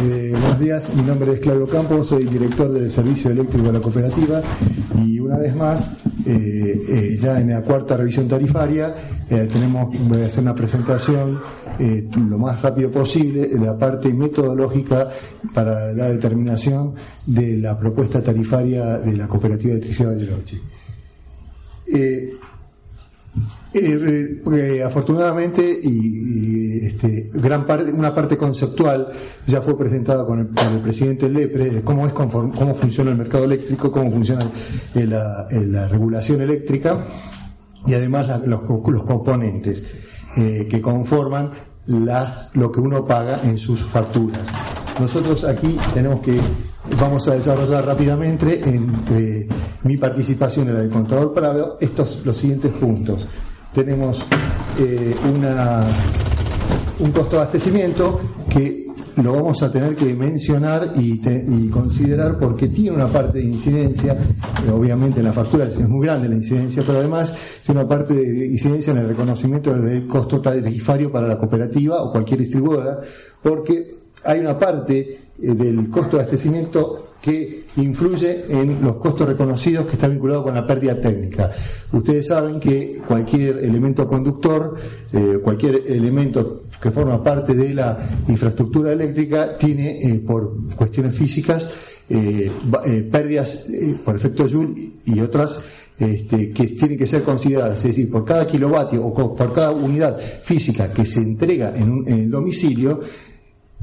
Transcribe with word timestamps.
Eh, 0.00 0.28
buenos 0.30 0.60
días, 0.60 0.94
mi 0.94 1.02
nombre 1.02 1.32
es 1.32 1.40
Claudio 1.40 1.66
Campos, 1.66 2.06
soy 2.06 2.24
director 2.24 2.70
del 2.70 2.88
Servicio 2.88 3.32
Eléctrico 3.32 3.66
de 3.66 3.72
la 3.72 3.80
Cooperativa 3.80 4.40
y 5.04 5.18
una 5.18 5.38
vez 5.38 5.56
más, 5.56 5.90
eh, 6.24 6.82
eh, 6.88 7.18
ya 7.20 7.40
en 7.40 7.50
la 7.50 7.62
cuarta 7.62 7.96
revisión 7.96 8.28
tarifaria, 8.28 8.94
tenemos, 9.28 9.92
voy 10.08 10.22
a 10.22 10.26
hacer 10.26 10.44
una 10.44 10.54
presentación 10.54 11.40
lo 11.78 12.38
más 12.38 12.62
rápido 12.62 12.90
posible 12.90 13.48
de 13.48 13.58
la 13.58 13.76
parte 13.76 14.12
metodológica 14.12 15.10
para 15.52 15.92
la 15.92 16.08
determinación 16.08 16.94
de 17.26 17.58
la 17.58 17.78
propuesta 17.78 18.22
tarifaria 18.22 18.98
de 18.98 19.16
la 19.16 19.26
Cooperativa 19.26 19.74
de 19.74 19.80
Electricidad 19.80 20.14
de 20.14 20.26
Noche. 20.26 20.60
Eh, 23.70 24.82
afortunadamente 24.82 25.80
y, 25.82 26.86
este, 26.86 27.30
gran 27.34 27.66
parte, 27.66 27.92
una 27.92 28.14
parte 28.14 28.38
conceptual 28.38 29.08
ya 29.46 29.60
fue 29.60 29.76
presentada 29.76 30.24
con 30.24 30.38
el, 30.38 30.46
por 30.46 30.66
el 30.68 30.80
presidente 30.80 31.28
Lepre 31.28 31.82
cómo 31.82 32.06
es 32.06 32.14
cómo 32.14 32.74
funciona 32.74 33.10
el 33.10 33.18
mercado 33.18 33.44
eléctrico, 33.44 33.92
cómo 33.92 34.10
funciona 34.10 34.50
la, 34.94 35.88
regulación 35.88 36.40
eléctrica 36.40 37.04
y 37.86 37.92
además 37.92 38.40
los, 38.46 38.62
componentes 39.04 39.84
eh, 40.38 40.66
que 40.68 40.80
conforman 40.80 41.50
la, 41.86 42.48
lo 42.54 42.72
que 42.72 42.80
uno 42.80 43.04
paga 43.04 43.42
en 43.44 43.58
sus 43.58 43.82
facturas. 43.82 44.40
Nosotros 44.98 45.44
aquí 45.44 45.76
tenemos 45.92 46.20
que 46.20 46.40
vamos 46.98 47.28
a 47.28 47.34
desarrollar 47.34 47.84
rápidamente 47.84 48.66
entre 48.66 49.46
mi 49.82 49.98
participación 49.98 50.68
en 50.68 50.74
la 50.74 50.80
del 50.80 50.90
contador 50.90 51.34
Prado 51.34 51.76
estos 51.80 52.24
los 52.24 52.34
siguientes 52.34 52.72
puntos 52.72 53.26
tenemos 53.78 54.24
eh, 54.80 55.14
una, 55.32 55.86
un 56.98 57.12
costo 57.12 57.36
de 57.36 57.42
abastecimiento 57.42 58.20
que 58.50 58.88
lo 59.22 59.34
vamos 59.34 59.62
a 59.62 59.70
tener 59.70 59.94
que 59.94 60.14
mencionar 60.14 60.94
y, 60.96 61.68
considerar 61.70 62.40
porque 62.40 62.68
tiene 62.68 62.96
una 62.96 63.06
parte 63.06 63.38
de 63.38 63.44
incidencia, 63.44 64.14
eh, 64.14 64.70
obviamente 64.72 65.20
en 65.20 65.26
la 65.26 65.32
factura 65.32 65.68
es 65.68 65.78
muy 65.88 66.04
grande 66.04 66.28
la 66.28 66.34
incidencia, 66.34 66.82
pero 66.84 66.98
además 66.98 67.36
tiene 67.64 67.80
una 67.80 67.88
parte 67.88 68.14
de 68.14 68.46
incidencia 68.46 68.90
en 68.90 68.98
el 68.98 69.08
reconocimiento 69.10 69.72
del 69.72 70.08
costo 70.08 70.40
tarifario 70.40 71.12
para 71.12 71.28
la 71.28 71.38
cooperativa 71.38 72.02
o 72.02 72.10
cualquier 72.10 72.40
distribuidora, 72.40 72.98
porque 73.40 73.92
hay 74.24 74.40
una 74.40 74.58
parte 74.58 74.98
eh, 75.40 75.54
del 75.54 75.88
costo 75.88 76.16
de 76.16 76.22
abastecimiento 76.24 77.07
que 77.20 77.64
influye 77.76 78.44
en 78.48 78.80
los 78.80 78.96
costos 78.96 79.28
reconocidos 79.28 79.86
que 79.86 79.92
está 79.92 80.08
vinculado 80.08 80.44
con 80.44 80.54
la 80.54 80.66
pérdida 80.66 81.00
técnica. 81.00 81.50
Ustedes 81.92 82.28
saben 82.28 82.60
que 82.60 83.00
cualquier 83.06 83.58
elemento 83.58 84.06
conductor, 84.06 84.76
eh, 85.12 85.38
cualquier 85.42 85.82
elemento 85.86 86.62
que 86.80 86.90
forma 86.90 87.22
parte 87.22 87.54
de 87.54 87.74
la 87.74 87.98
infraestructura 88.28 88.92
eléctrica 88.92 89.56
tiene 89.58 89.98
eh, 90.00 90.20
por 90.20 90.74
cuestiones 90.76 91.14
físicas 91.14 91.70
eh, 92.08 92.50
pérdidas 93.10 93.66
por 94.04 94.16
efecto 94.16 94.48
Joule 94.48 94.92
y 95.04 95.20
otras 95.20 95.58
este, 95.98 96.52
que 96.52 96.68
tienen 96.68 96.96
que 96.96 97.06
ser 97.06 97.22
consideradas, 97.22 97.76
es 97.78 97.96
decir, 97.96 98.10
por 98.10 98.24
cada 98.24 98.46
kilovatio 98.46 99.04
o 99.04 99.34
por 99.34 99.52
cada 99.52 99.72
unidad 99.72 100.16
física 100.42 100.92
que 100.92 101.04
se 101.04 101.20
entrega 101.20 101.76
en, 101.76 102.04
en 102.06 102.18
el 102.20 102.30
domicilio 102.30 103.00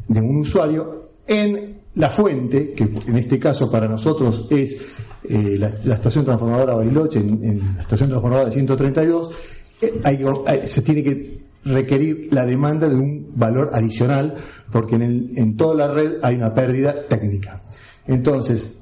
de 0.07 0.21
un 0.21 0.37
usuario 0.37 1.09
en 1.27 1.75
la 1.95 2.09
fuente, 2.09 2.73
que 2.73 2.83
en 2.83 3.17
este 3.17 3.39
caso 3.39 3.71
para 3.71 3.87
nosotros 3.87 4.47
es 4.49 4.85
eh, 5.23 5.57
la, 5.57 5.95
estación 5.95 6.25
transformadora 6.25 6.75
Bariloche, 6.75 7.19
en, 7.19 7.61
la 7.75 7.81
estación 7.81 8.09
transformadora 8.09 8.49
de 8.49 8.51
132, 8.51 9.35
eh, 9.81 10.63
se 10.65 10.81
tiene 10.81 11.03
que 11.03 11.45
requerir 11.63 12.29
la 12.31 12.45
demanda 12.45 12.87
de 12.87 12.95
un 12.95 13.31
valor 13.35 13.71
adicional, 13.73 14.35
porque 14.71 14.95
en, 14.95 15.31
en 15.35 15.57
toda 15.57 15.75
la 15.75 15.93
red 15.93 16.13
hay 16.21 16.35
una 16.35 16.53
pérdida 16.53 16.93
técnica. 17.07 17.63
Entonces, 18.07 18.75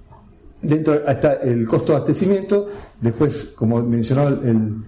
dentro 0.62 1.08
está 1.08 1.34
el 1.36 1.66
costo 1.68 1.92
de 1.92 1.98
abastecimiento, 1.98 2.70
después, 3.00 3.54
como 3.56 3.82
mencionó 3.84 4.28
el, 4.28 4.84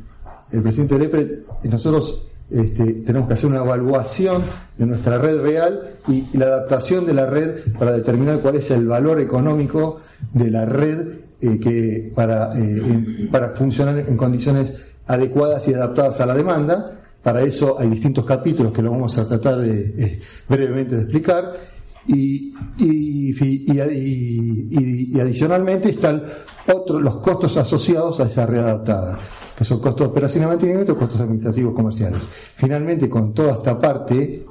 el 0.52 0.62
presidente 0.62 0.98
Lepre, 0.98 1.44
nosotros 1.64 2.28
este, 2.50 2.94
tenemos 3.06 3.28
que 3.28 3.34
hacer 3.34 3.50
una 3.50 3.62
evaluación 3.62 4.44
de 4.78 4.86
nuestra 4.86 5.18
red 5.18 5.42
real 5.42 5.96
y, 6.08 6.26
la 6.38 6.46
adaptación 6.46 7.06
de 7.06 7.14
la 7.14 7.26
red 7.26 7.74
para 7.78 7.92
determinar 7.92 8.40
cuál 8.40 8.56
es 8.56 8.70
el 8.72 8.88
valor 8.88 9.20
económico 9.20 10.02
de 10.32 10.52
la 10.52 10.66
red 10.66 11.08
eh, 11.42 11.60
que 11.60 12.12
para, 12.14 12.52
eh, 12.58 13.28
para 13.32 13.50
funcionar 13.50 13.98
en 13.98 14.16
condiciones 14.16 14.86
adecuadas 15.08 15.68
y 15.68 15.74
adaptadas 15.74 16.22
a 16.22 16.26
la 16.26 16.36
demanda. 16.36 17.00
Para 17.22 17.42
eso 17.42 17.80
hay 17.80 17.90
distintos 17.90 18.24
capítulos 18.26 18.72
que 18.72 18.82
lo 18.84 18.92
vamos 18.92 19.18
a 19.18 19.28
tratar 19.28 19.58
de, 19.58 19.96
eh, 19.98 20.22
brevemente 20.48 20.96
de 20.96 21.02
explicar. 21.02 21.54
Y, 22.08 22.54
y, 22.78 23.36
y, 25.12 25.20
adicionalmente 25.20 25.90
están 25.90 26.22
otros 26.74 27.02
los 27.02 27.18
costos 27.18 27.58
asociados 27.58 28.20
a 28.20 28.26
esa 28.26 28.46
red 28.46 28.60
adaptada 28.60 29.20
que 29.56 29.64
son 29.64 29.80
costos 29.80 30.08
de 30.08 30.12
operación 30.12 30.44
y 30.44 30.48
mantenimiento 30.48 30.98
costos 30.98 31.22
administrativos 31.22 31.74
comerciales. 31.74 32.22
Finalmente, 32.56 33.10
con 33.10 33.34
toda 33.34 33.54
esta 33.54 33.80
parte, 33.80 34.46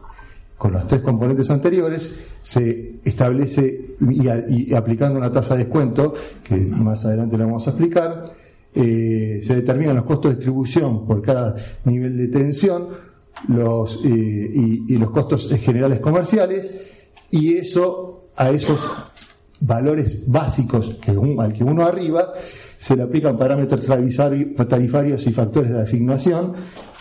con 0.57 0.73
los 0.73 0.87
tres 0.87 1.03
componentes 1.03 1.51
anteriores, 1.51 2.17
se 2.43 3.01
establece, 3.05 3.97
y, 4.01 4.75
aplicando 4.75 5.19
una 5.19 5.31
tasa 5.31 5.55
de 5.55 5.65
descuento, 5.65 6.15
que 6.43 6.57
más 6.57 7.05
adelante 7.05 7.37
le 7.37 7.45
vamos 7.45 7.67
a 7.67 7.71
explicar, 7.71 8.33
eh, 8.75 9.41
se 9.43 9.57
determinan 9.57 9.97
los 9.97 10.05
costos 10.05 10.31
de 10.31 10.37
distribución 10.37 11.07
por 11.07 11.23
cada 11.23 11.55
nivel 11.85 12.17
de 12.17 12.29
tensión 12.29 12.89
los, 13.49 14.05
eh, 14.05 14.09
y, 14.09 14.97
los 14.97 15.11
costos 15.11 15.49
generales 15.61 16.01
comerciales, 16.01 16.81
y 17.31 17.57
eso 17.57 18.29
a 18.37 18.51
esos 18.51 18.81
valores 19.67 20.25
básicos 20.27 20.99
que 21.01 21.13
al 21.13 21.53
que 21.53 21.65
uno 21.65 21.85
arriba 21.85 22.33
se 22.79 22.97
le 22.97 23.03
aplican 23.03 23.37
parámetros 23.37 23.87
tarifarios 23.87 25.27
y 25.27 25.33
factores 25.33 25.73
de 25.73 25.81
asignación 25.81 26.53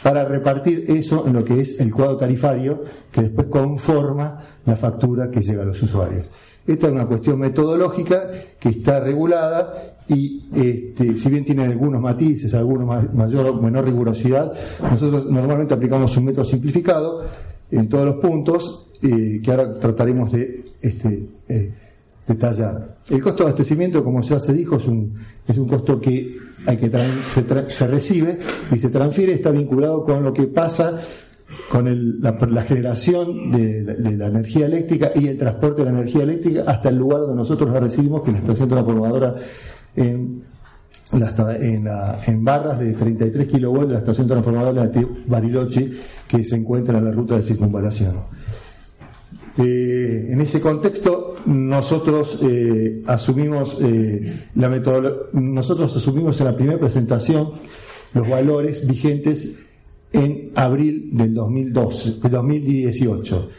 para 0.01 0.23
repartir 0.25 0.85
eso 0.87 1.27
en 1.27 1.33
lo 1.33 1.43
que 1.43 1.61
es 1.61 1.79
el 1.79 1.91
cuadro 1.91 2.17
tarifario 2.17 2.83
que 3.11 3.23
después 3.23 3.47
conforma 3.47 4.45
la 4.65 4.75
factura 4.75 5.29
que 5.29 5.41
llega 5.41 5.63
a 5.63 5.65
los 5.65 5.81
usuarios. 5.81 6.29
Esta 6.65 6.87
es 6.87 6.93
una 6.93 7.05
cuestión 7.05 7.39
metodológica 7.39 8.31
que 8.57 8.69
está 8.69 9.01
regulada 9.01 9.97
y 10.07 10.45
este, 10.53 11.17
si 11.17 11.29
bien 11.29 11.43
tiene 11.43 11.63
algunos 11.63 12.01
matices, 12.01 12.53
algunos 12.53 13.13
mayor 13.13 13.47
o 13.47 13.61
menor 13.61 13.85
rigurosidad, 13.85 14.53
nosotros 14.81 15.29
normalmente 15.29 15.73
aplicamos 15.73 16.15
un 16.15 16.25
método 16.25 16.45
simplificado 16.45 17.25
en 17.71 17.89
todos 17.89 18.05
los 18.05 18.15
puntos 18.15 18.87
eh, 19.01 19.41
que 19.43 19.51
ahora 19.51 19.73
trataremos 19.73 20.31
de 20.31 20.63
este, 20.81 21.27
eh, 21.49 21.73
detallar. 22.27 22.95
El 23.09 23.21
costo 23.21 23.43
de 23.43 23.49
abastecimiento, 23.49 24.03
como 24.03 24.21
ya 24.21 24.39
se 24.39 24.53
dijo, 24.53 24.77
es 24.77 24.87
un, 24.87 25.13
es 25.47 25.57
un 25.57 25.67
costo 25.67 25.99
que, 25.99 26.37
hay 26.65 26.77
que 26.77 26.89
se, 27.67 27.87
recibe 27.87 28.39
y 28.71 28.77
se 28.77 28.89
transfiere, 28.89 29.33
está 29.33 29.51
vinculado 29.51 30.03
con 30.03 30.23
lo 30.23 30.33
que 30.33 30.43
pasa 30.43 31.01
con 31.69 32.21
la, 32.21 32.61
generación 32.63 33.51
de 33.51 33.83
la, 33.97 34.27
energía 34.27 34.65
eléctrica 34.65 35.11
y 35.15 35.27
el 35.27 35.37
transporte 35.37 35.81
de 35.81 35.91
la 35.91 35.97
energía 35.97 36.23
eléctrica 36.23 36.63
hasta 36.65 36.89
el 36.89 36.97
lugar 36.97 37.21
donde 37.21 37.35
nosotros 37.35 37.69
la 37.71 37.79
recibimos, 37.79 38.21
que 38.21 38.29
es 38.29 38.35
la 38.35 38.39
estación 38.39 38.69
transformadora 38.69 39.35
en, 39.95 40.43
en, 41.11 41.87
en 42.27 42.43
barras 42.43 42.79
de 42.79 42.93
33 42.93 43.47
kilovolts 43.47 43.87
de 43.87 43.93
la 43.93 43.99
estación 43.99 44.27
transformadora 44.27 44.87
de 44.87 45.07
Bariloche, 45.27 45.91
que 46.27 46.43
se 46.43 46.55
encuentra 46.55 46.97
en 46.97 47.05
la 47.05 47.11
ruta 47.11 47.35
de 47.35 47.41
circunvalación. 47.41 48.15
Eh, 49.57 50.29
en 50.31 50.41
ese 50.41 50.59
contexto, 50.59 51.35
nosotros 51.45 52.39
eh, 52.41 53.03
asumimos 53.05 53.77
eh, 53.81 54.47
la 54.55 54.69
nosotros 55.33 55.95
asumimos 55.95 56.39
en 56.39 56.47
la 56.47 56.55
primera 56.55 56.79
presentación 56.79 57.51
los 58.15 58.27
valores 58.27 58.87
vigentes 58.87 59.59
en 60.11 60.51
abril 60.55 61.09
del 61.11 61.35
2012, 61.35 62.13
2018. 62.29 63.49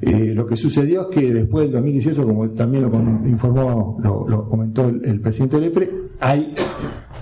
Lo 0.00 0.46
que 0.46 0.56
sucedió 0.56 1.08
es 1.08 1.16
que 1.16 1.32
después 1.32 1.64
del 1.64 1.72
2018, 1.72 2.26
como 2.26 2.50
también 2.50 2.84
lo 2.84 3.28
informó, 3.28 3.98
lo, 4.02 4.48
comentó 4.48 4.88
el, 4.88 5.20
presidente 5.20 5.60
Lepre, 5.60 5.90
hay 6.20 6.54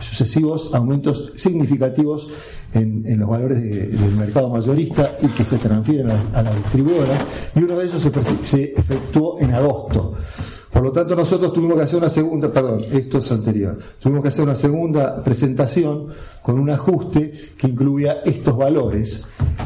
sucesivos 0.01 0.75
aumentos 0.75 1.33
significativos 1.37 2.29
en, 2.75 3.19
los 3.19 3.29
valores 3.29 3.63
del 3.63 4.17
mercado 4.17 4.49
mayorista 4.49 5.17
y 5.21 5.29
que 5.29 5.45
se 5.45 5.59
transfieren 5.59 6.11
a, 6.11 6.43
la 6.43 6.55
distribuidora, 6.55 7.19
y 7.55 7.63
uno 7.63 7.77
de 7.77 7.85
ellos 7.85 8.09
se, 8.43 8.73
efectuó 8.77 9.41
en 9.41 9.55
agosto. 9.55 10.15
Por 10.73 10.83
lo 10.83 10.91
tanto, 10.91 11.15
nosotros 11.15 11.53
tuvimos 11.53 11.77
que 11.77 11.83
hacer 11.83 11.99
una 11.99 12.09
segunda, 12.09 12.51
perdón, 12.51 12.83
esto 12.91 13.19
es 13.19 13.31
anterior, 13.31 13.79
tuvimos 14.01 14.23
que 14.23 14.29
hacer 14.29 14.45
una 14.45 14.55
segunda 14.55 15.23
presentación 15.23 16.07
con 16.41 16.59
un 16.59 16.71
ajuste 16.71 17.51
que 17.59 17.69
incluía 17.69 18.23
estos 18.25 18.57
valores, 18.57 19.25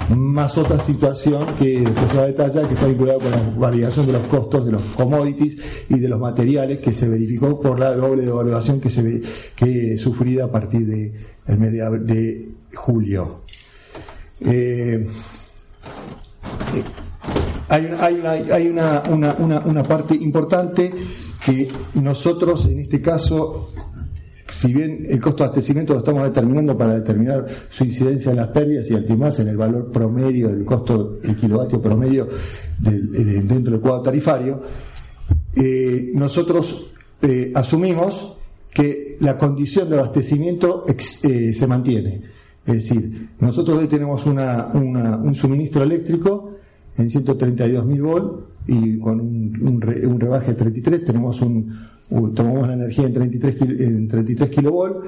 más 0.08 0.58
otra 0.58 0.80
situación 0.80 1.54
que 1.58 1.80
después 1.80 2.10
se 2.10 2.16
va 2.16 2.24
a 2.24 2.26
detallar, 2.26 2.66
que 2.66 2.74
está 2.74 2.86
vinculada 2.86 3.20
con 3.20 3.30
la 3.30 3.40
variación 3.56 4.06
de 4.06 4.14
los 4.14 4.26
costos 4.26 4.66
de 4.66 4.72
los 4.72 4.82
commodities 4.96 5.86
y 5.88 6.00
de 6.00 6.08
los 6.08 6.18
materiales 6.18 6.78
que 6.78 6.92
se 6.92 7.08
verificó 7.08 7.60
por 7.60 7.78
la 7.78 7.94
doble 7.94 8.24
devaluación 8.24 8.80
que 8.80 8.90
se 8.90 9.22
que 9.54 9.98
sufrida 9.98 10.46
a 10.46 10.50
partir 10.50 10.86
de 10.86 11.14
el 11.46 11.58
mes 11.58 11.72
de, 11.72 12.48
julio. 12.74 13.42
Eh, 14.40 15.06
hay, 17.68 17.86
hay, 18.52 18.68
una, 18.68 19.02
una, 19.08 19.82
parte 19.82 20.14
importante 20.14 20.92
que 21.44 21.68
nosotros, 21.94 22.66
en 22.66 22.80
este 22.80 23.00
caso, 23.00 23.72
si 24.48 24.72
bien 24.72 25.04
el 25.08 25.20
costo 25.20 25.38
de 25.38 25.44
abastecimiento 25.44 25.92
lo 25.92 26.00
estamos 26.00 26.22
determinando 26.22 26.78
para 26.78 26.94
determinar 26.94 27.46
su 27.68 27.84
incidencia 27.84 28.30
en 28.30 28.36
las 28.36 28.48
pérdidas 28.48 28.88
y 28.90 28.94
además 28.94 29.40
en 29.40 29.48
el 29.48 29.56
valor 29.56 29.90
promedio 29.90 30.48
del 30.48 30.64
costo 30.64 31.18
del 31.22 31.34
kilovatio 31.34 31.82
promedio 31.82 32.28
dentro 32.78 33.72
del 33.72 33.80
cuadro 33.80 34.02
tarifario, 34.02 34.62
eh, 35.56 36.12
nosotros 36.14 36.92
eh, 37.22 37.50
asumimos 37.54 38.36
que 38.70 39.16
la 39.20 39.36
condición 39.36 39.90
de 39.90 39.96
abastecimiento 39.98 40.84
eh, 40.86 41.54
se 41.54 41.66
mantiene. 41.66 42.22
Es 42.64 42.74
decir, 42.74 43.30
nosotros 43.40 43.78
hoy 43.78 43.86
tenemos 43.86 44.26
un 44.26 45.34
suministro 45.34 45.82
eléctrico 45.82 46.55
en 46.98 47.08
132.000 47.08 48.02
volt 48.02 48.40
y 48.66 48.98
con 48.98 49.20
un, 49.20 49.80
rebaje 50.20 50.52
de 50.52 50.54
33 50.54 51.04
tenemos 51.04 51.40
un, 51.42 51.72
tomamos 52.34 52.66
la 52.66 52.74
energía 52.74 53.06
en 53.06 53.12
33, 53.12 53.60
en 53.62 54.08
33 54.08 54.50
kilovolt 54.50 55.06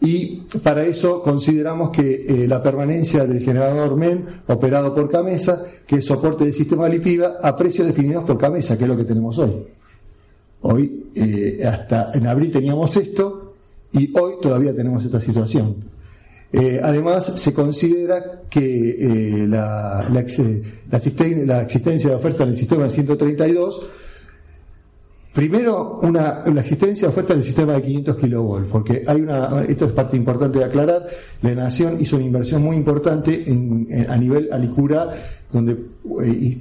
y 0.00 0.42
para 0.62 0.84
eso 0.84 1.22
consideramos 1.22 1.90
que 1.90 2.26
eh, 2.28 2.48
la 2.48 2.60
permanencia 2.60 3.24
del 3.24 3.40
generador 3.40 3.96
MEN 3.96 4.26
operado 4.48 4.92
por 4.92 5.08
Camesa, 5.08 5.64
que 5.86 5.96
es 5.96 6.04
soporte 6.04 6.42
del 6.42 6.52
sistema 6.52 6.88
LIPIVA, 6.88 7.38
a 7.40 7.54
precios 7.54 7.86
definidos 7.86 8.24
por 8.24 8.36
Camesa, 8.36 8.76
que 8.76 8.82
es 8.82 8.88
lo 8.88 8.96
que 8.96 9.04
tenemos 9.04 9.38
hoy. 9.38 9.64
Hoy, 10.62 11.06
eh, 11.14 11.60
hasta 11.64 12.10
en 12.14 12.26
abril 12.26 12.50
teníamos 12.50 12.96
esto 12.96 13.54
y 13.92 14.16
hoy 14.18 14.34
todavía 14.42 14.74
tenemos 14.74 15.04
esta 15.04 15.20
situación. 15.20 15.91
Eh, 16.52 16.80
además, 16.82 17.32
se 17.36 17.54
considera 17.54 18.42
que 18.50 18.60
eh, 18.60 19.46
la, 19.48 20.06
la, 20.10 20.20
existencia 20.20 22.10
de 22.10 22.14
oferta 22.14 22.42
en 22.42 22.50
el 22.50 22.56
sistema 22.56 22.90
132, 22.90 23.86
primero 25.32 25.98
una, 26.02 26.44
la 26.44 26.60
existencia 26.60 27.08
de 27.08 27.12
oferta 27.12 27.32
en 27.32 27.38
el 27.38 27.44
sistema 27.44 27.72
de 27.72 27.82
500 27.82 28.16
kV, 28.16 28.64
porque 28.70 29.02
hay 29.06 29.22
una, 29.22 29.64
esto 29.66 29.86
es 29.86 29.92
parte 29.92 30.14
importante 30.14 30.58
de 30.58 30.66
aclarar, 30.66 31.08
la 31.40 31.54
Nación 31.54 31.96
hizo 31.98 32.16
una 32.16 32.26
inversión 32.26 32.62
muy 32.62 32.76
importante 32.76 33.46
a 34.06 34.16
nivel 34.18 34.52
Alicura, 34.52 35.10
donde 35.50 35.72
eh, 36.22 36.58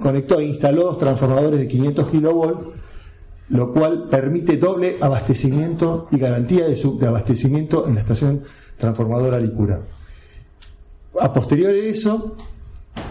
conectó 0.00 0.40
e 0.40 0.46
instaló 0.46 0.84
dos 0.84 0.98
transformadores 0.98 1.60
de 1.60 1.68
500 1.68 2.06
kV, 2.06 2.54
lo 3.50 3.72
cual 3.72 4.08
permite 4.08 4.56
doble 4.56 4.96
abastecimiento 5.00 6.08
y 6.10 6.18
garantía 6.18 6.66
de, 6.66 6.74
de 6.74 7.06
abastecimiento 7.06 7.86
en 7.86 7.94
la 7.96 8.00
estación 8.00 8.42
transformadora 8.76 9.38
Licura. 9.38 9.82
A 11.20 11.32
posteriori 11.32 11.80
de 11.80 11.90
eso, 11.90 12.36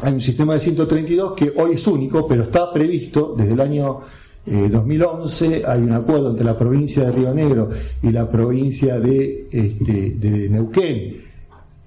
hay 0.02 0.14
un 0.14 0.22
sistema 0.22 0.54
de 0.54 0.60
132 0.62 1.34
que 1.34 1.54
hoy 1.56 1.74
es 1.74 1.88
único, 1.88 2.26
pero 2.28 2.44
está 2.44 2.72
previsto 2.72 3.36
desde 3.38 3.54
el 3.54 3.60
año 3.60 4.00
2011. 4.46 5.58
Eh, 5.58 5.64
hay 5.66 5.82
un 5.82 5.92
acuerdo 5.92 6.32
entre 6.32 6.46
la 6.46 6.58
provincia 6.58 7.04
de 7.04 7.12
Río 7.12 7.34
Negro 7.34 7.70
y 8.02 8.12
la 8.12 8.30
provincia 8.30 9.00
de, 9.00 9.48
este, 9.52 10.50
Neuquén 10.50 11.22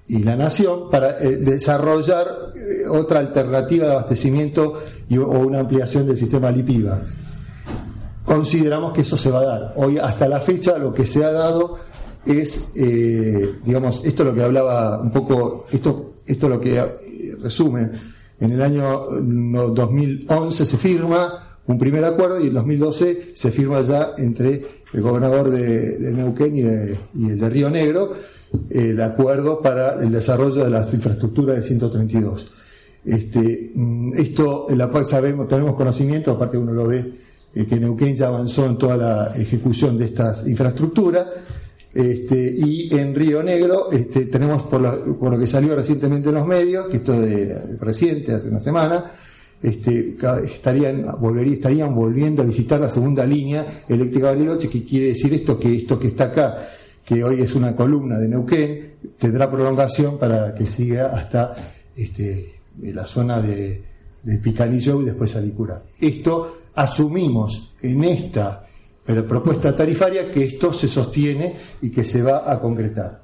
y 0.07 0.19
la 0.19 0.35
Nación 0.35 0.89
para 0.91 1.19
eh, 1.19 1.37
desarrollar 1.37 2.27
eh, 2.55 2.87
otra 2.87 3.19
alternativa 3.19 3.87
de 3.87 3.91
abastecimiento 3.93 4.81
y, 5.09 5.17
o 5.17 5.27
una 5.27 5.61
ampliación 5.61 6.05
del 6.05 6.17
sistema 6.17 6.51
LIPIVA. 6.51 7.01
Consideramos 8.33 8.93
que 8.93 9.01
eso 9.01 9.15
se 9.15 9.29
va 9.29 9.41
a 9.41 9.45
dar. 9.45 9.73
Hoy, 9.75 9.99
hasta 9.99 10.27
la 10.27 10.39
fecha, 10.39 10.79
lo 10.79 10.91
que 10.91 11.05
se 11.05 11.23
ha 11.23 11.31
dado 11.31 11.77
es, 12.25 12.71
eh, 12.75 13.59
digamos, 13.63 14.03
esto 14.05 14.23
es 14.23 14.29
lo 14.29 14.33
que 14.33 14.41
hablaba 14.41 14.99
un 14.99 15.11
poco, 15.11 15.67
esto, 15.71 16.15
esto 16.25 16.47
es 16.47 16.49
lo 16.49 16.59
que 16.59 16.79
eh, 16.79 17.35
resume. 17.39 17.91
En 18.39 18.51
el 18.53 18.61
año 18.63 19.01
2011 19.21 20.65
se 20.65 20.77
firma 20.77 21.59
un 21.67 21.77
primer 21.77 22.03
acuerdo 22.05 22.39
y 22.39 22.47
en 22.47 22.55
2012 22.55 23.33
se 23.35 23.51
firma 23.51 23.79
ya 23.81 24.13
entre 24.17 24.65
el 24.91 25.01
gobernador 25.03 25.51
de, 25.51 26.11
Neuquén 26.11 26.55
y, 26.55 27.27
el 27.29 27.39
de 27.39 27.49
Río 27.49 27.69
Negro 27.69 28.13
el 28.71 28.99
acuerdo 28.99 29.61
para 29.61 30.03
el 30.03 30.11
desarrollo 30.11 30.63
de 30.63 30.71
las 30.71 30.91
infraestructuras 30.91 31.57
de 31.57 31.61
132. 31.61 32.51
Este, 33.05 33.71
mm, 33.75 34.13
esto, 34.15 34.65
la 34.71 34.87
cual 34.87 35.05
sabemos, 35.05 35.47
tenemos 35.47 35.75
conocimiento, 35.75 36.31
aparte 36.31 36.57
uno 36.57 36.73
lo 36.73 36.87
ve, 36.87 37.22
eh, 37.55 37.65
que 37.65 37.79
Neuquén 37.79 38.15
ya 38.15 38.27
avanzó 38.27 38.65
en 38.65 38.77
toda 38.77 38.97
la 38.97 39.33
ejecución 39.35 39.97
de 39.97 40.05
estas 40.05 40.47
infraestructuras 40.47 41.27
este, 41.93 42.55
y 42.57 42.89
en 42.97 43.13
Río 43.13 43.43
Negro 43.43 43.91
este, 43.91 44.25
tenemos, 44.25 44.63
por 44.63 44.81
lo, 44.81 45.39
que 45.39 45.45
salió 45.45 45.75
recientemente 45.75 46.29
en 46.29 46.35
los 46.35 46.47
medios, 46.47 46.87
que 46.87 46.97
esto 46.97 47.13
de 47.13 47.77
reciente, 47.79 48.33
hace 48.33 48.49
una 48.49 48.59
semana, 48.59 49.11
este, 49.61 50.17
estarían, 50.43 51.05
volvería, 51.19 51.53
estarían 51.53 51.93
volviendo 51.93 52.41
a 52.41 52.45
visitar 52.45 52.79
la 52.79 52.89
segunda 52.89 53.23
línea 53.25 53.83
eléctrica 53.87 54.31
Bariloche, 54.31 54.69
que 54.69 54.83
quiere 54.83 55.09
decir 55.09 55.33
esto, 55.35 55.59
que 55.59 55.75
esto 55.75 55.99
que 55.99 56.07
está 56.07 56.25
acá, 56.25 56.67
que 57.05 57.23
hoy 57.23 57.41
es 57.41 57.53
una 57.53 57.75
columna 57.75 58.17
de 58.17 58.27
Neuquén, 58.27 58.93
tendrá 59.19 59.51
prolongación 59.51 60.17
para 60.17 60.55
que 60.55 60.65
siga 60.65 61.11
hasta 61.13 61.55
la 62.81 63.05
zona 63.05 63.39
de, 63.39 63.83
de 64.23 64.37
Picanillo 64.39 64.99
y 65.01 65.05
después 65.05 65.35
Alicura. 65.35 65.83
Esto 65.99 66.62
asumimos 66.75 67.73
en 67.81 68.03
esta 68.03 68.65
propuesta 69.05 69.75
tarifaria 69.75 70.31
que 70.31 70.45
esto 70.45 70.71
se 70.73 70.87
sostiene 70.87 71.57
y 71.81 71.91
que 71.91 72.05
se 72.05 72.21
va 72.21 72.51
a 72.51 72.59
concretar. 72.59 73.21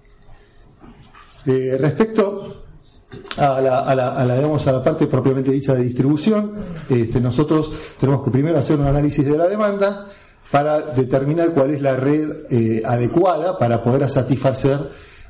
Eh, 1.45 1.77
respecto 1.79 2.65
a 3.37 3.61
la, 3.61 3.79
a, 3.79 4.21
a, 4.21 4.25
la, 4.25 4.83
parte 4.83 5.07
propiamente 5.07 5.51
dicha 5.51 5.73
de 5.73 5.83
distribución, 5.83 6.53
este, 6.89 7.19
nosotros 7.19 7.71
tenemos 7.97 8.23
que 8.23 8.31
primero 8.31 8.57
hacer 8.57 8.77
un 8.79 8.87
análisis 8.87 9.25
de 9.25 9.37
la 9.37 9.47
demanda 9.47 10.07
para 10.51 10.81
determinar 10.91 11.53
cuál 11.53 11.71
es 11.71 11.81
la 11.81 11.95
red 11.95 12.43
eh, 12.49 12.81
adecuada 12.85 13.57
para 13.57 13.81
poder 13.81 14.09
satisfacer 14.09 14.79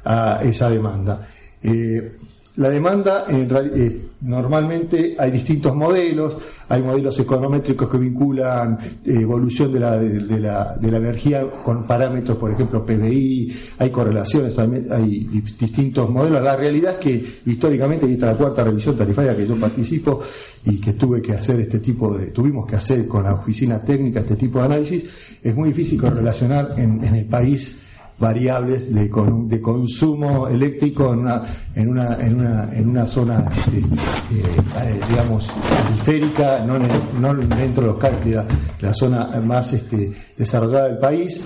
a 0.04 0.40
esa 0.44 0.70
demanda. 0.70 1.28
Eh, 1.62 2.16
la 2.56 2.70
demanda, 2.70 3.26
en 3.28 3.50
eh, 3.76 4.09
normalmente 4.22 5.16
hay 5.18 5.32
distintos 5.32 5.74
modelos, 5.76 6.38
hay 6.68 6.82
modelos 6.82 7.18
econométricos 7.20 7.90
que 7.90 7.98
vinculan 7.98 8.78
eh, 9.06 9.14
evolución 9.22 9.72
de 9.72 9.80
la, 9.80 9.98
de, 9.98 10.40
la, 10.40 10.76
de 10.76 10.92
la 10.92 10.98
energía 10.98 11.50
con 11.64 11.86
parámetros, 11.86 12.38
por 12.38 12.52
ejemplo, 12.52 12.86
PBI, 12.86 13.56
hay 13.78 13.90
correlaciones, 13.90 14.58
hay, 14.60 15.30
distintos 15.60 16.10
modelos. 16.10 16.44
La 16.44 16.58
realidad 16.58 16.94
es 16.94 16.98
que 16.98 17.40
históricamente, 17.46 18.08
y 18.08 18.14
esta 18.14 18.28
es 18.28 18.32
la 18.34 18.38
cuarta 18.38 18.64
revisión 18.64 18.98
tarifaria 18.98 19.36
que 19.36 19.48
yo 19.48 19.58
participo 19.60 20.20
y 20.66 20.78
que 20.80 20.94
tuve 20.94 21.22
que 21.22 21.34
hacer 21.34 21.60
este 21.62 21.80
tipo 21.80 22.18
de, 22.18 22.28
tuvimos 22.28 22.66
que 22.66 22.76
hacer 22.76 23.08
con 23.08 23.24
la 23.24 23.34
oficina 23.34 23.82
técnica 23.82 24.20
este 24.20 24.36
tipo 24.36 24.60
de 24.60 24.66
análisis, 24.66 25.06
es 25.42 25.56
muy 25.56 25.70
difícil 25.70 26.00
correlacionar 26.00 26.74
en, 26.78 27.04
en 27.04 27.16
el 27.16 27.26
país 27.26 27.84
variables 28.20 28.94
de, 28.94 29.10
de 29.10 29.62
consumo 29.62 30.48
eléctrico 30.48 31.14
en 31.14 31.20
una, 31.20 31.44
en 31.76 31.90
una, 31.90 32.16
en 32.16 32.40
una, 32.40 32.70
en 32.74 32.90
una 32.90 33.08
zona, 33.08 33.50
este, 33.58 33.80
eh, 33.80 35.00
digamos, 35.10 35.52
periférica, 35.88 36.60
no, 36.66 36.78
no 37.20 37.34
dentro 37.56 37.84
de 37.84 37.90
los 37.94 38.26
de 38.26 38.32
la, 38.36 38.46
la 38.82 38.94
zona 38.94 39.28
más 39.44 39.74
este, 39.74 40.12
desarrollada 40.38 40.88
del 40.90 40.98
país. 40.98 41.42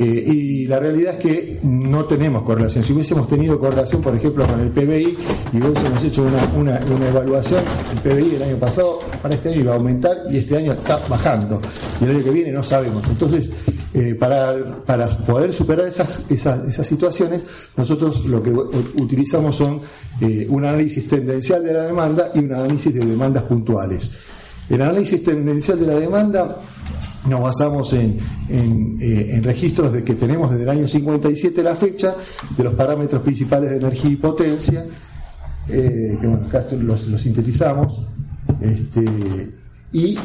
Eh, 0.00 0.32
y 0.32 0.66
la 0.66 0.78
realidad 0.78 1.14
es 1.14 1.20
que 1.20 1.60
no 1.64 2.04
tenemos 2.04 2.42
correlación. 2.42 2.84
Si 2.84 2.92
hubiésemos 2.92 3.26
tenido 3.26 3.58
correlación, 3.58 4.00
por 4.00 4.14
ejemplo, 4.14 4.46
con 4.46 4.60
el 4.60 4.70
PBI 4.70 5.18
y 5.52 5.56
hubiésemos 5.60 6.04
hecho 6.04 6.22
una, 6.22 6.44
una, 6.54 6.80
una 6.94 7.08
evaluación, 7.08 7.64
el 7.92 7.98
PBI 7.98 8.36
el 8.36 8.42
año 8.44 8.56
pasado 8.58 9.00
para 9.20 9.34
este 9.34 9.48
año 9.48 9.60
iba 9.62 9.72
a 9.72 9.74
aumentar 9.74 10.16
y 10.30 10.36
este 10.36 10.56
año 10.56 10.70
está 10.70 10.98
bajando. 11.08 11.60
Y 12.00 12.04
el 12.04 12.10
año 12.10 12.22
que 12.22 12.30
viene 12.30 12.52
no 12.52 12.62
sabemos. 12.62 13.04
Entonces, 13.08 13.50
eh, 13.92 14.14
para, 14.14 14.84
para, 14.84 15.08
poder 15.08 15.52
superar 15.52 15.88
esas, 15.88 16.30
esas, 16.30 16.68
esas, 16.68 16.86
situaciones, 16.86 17.42
nosotros 17.76 18.24
lo 18.26 18.40
que 18.40 18.52
utilizamos 18.52 19.56
son 19.56 19.80
eh, 20.20 20.46
un 20.48 20.64
análisis 20.64 21.08
tendencial 21.08 21.64
de 21.64 21.72
la 21.72 21.82
demanda 21.82 22.30
y 22.36 22.38
un 22.38 22.52
análisis 22.52 22.94
de 22.94 23.04
demandas 23.04 23.42
puntuales. 23.42 24.08
El 24.70 24.82
análisis 24.82 25.24
tendencial 25.24 25.80
de 25.80 25.86
la 25.86 25.94
demanda 25.94 26.58
nos 27.26 27.40
basamos 27.40 27.92
en, 27.92 28.18
eh, 28.48 29.28
en, 29.32 29.42
registros 29.42 29.92
de 29.92 30.04
que 30.04 30.14
tenemos 30.14 30.50
desde 30.50 30.64
el 30.64 30.70
año 30.70 30.88
57 30.88 31.62
la 31.62 31.76
fecha 31.76 32.14
de 32.56 32.64
los 32.64 32.74
parámetros 32.74 33.22
principales 33.22 33.70
de 33.70 33.76
energía 33.76 34.10
y 34.10 34.16
potencia, 34.16 34.84
que 35.66 36.18
bueno, 36.22 36.46
acá 36.46 36.64
los, 36.80 37.08
los 37.08 37.20
sintetizamos, 37.20 38.06
este, 38.60 39.50
y 39.92 40.18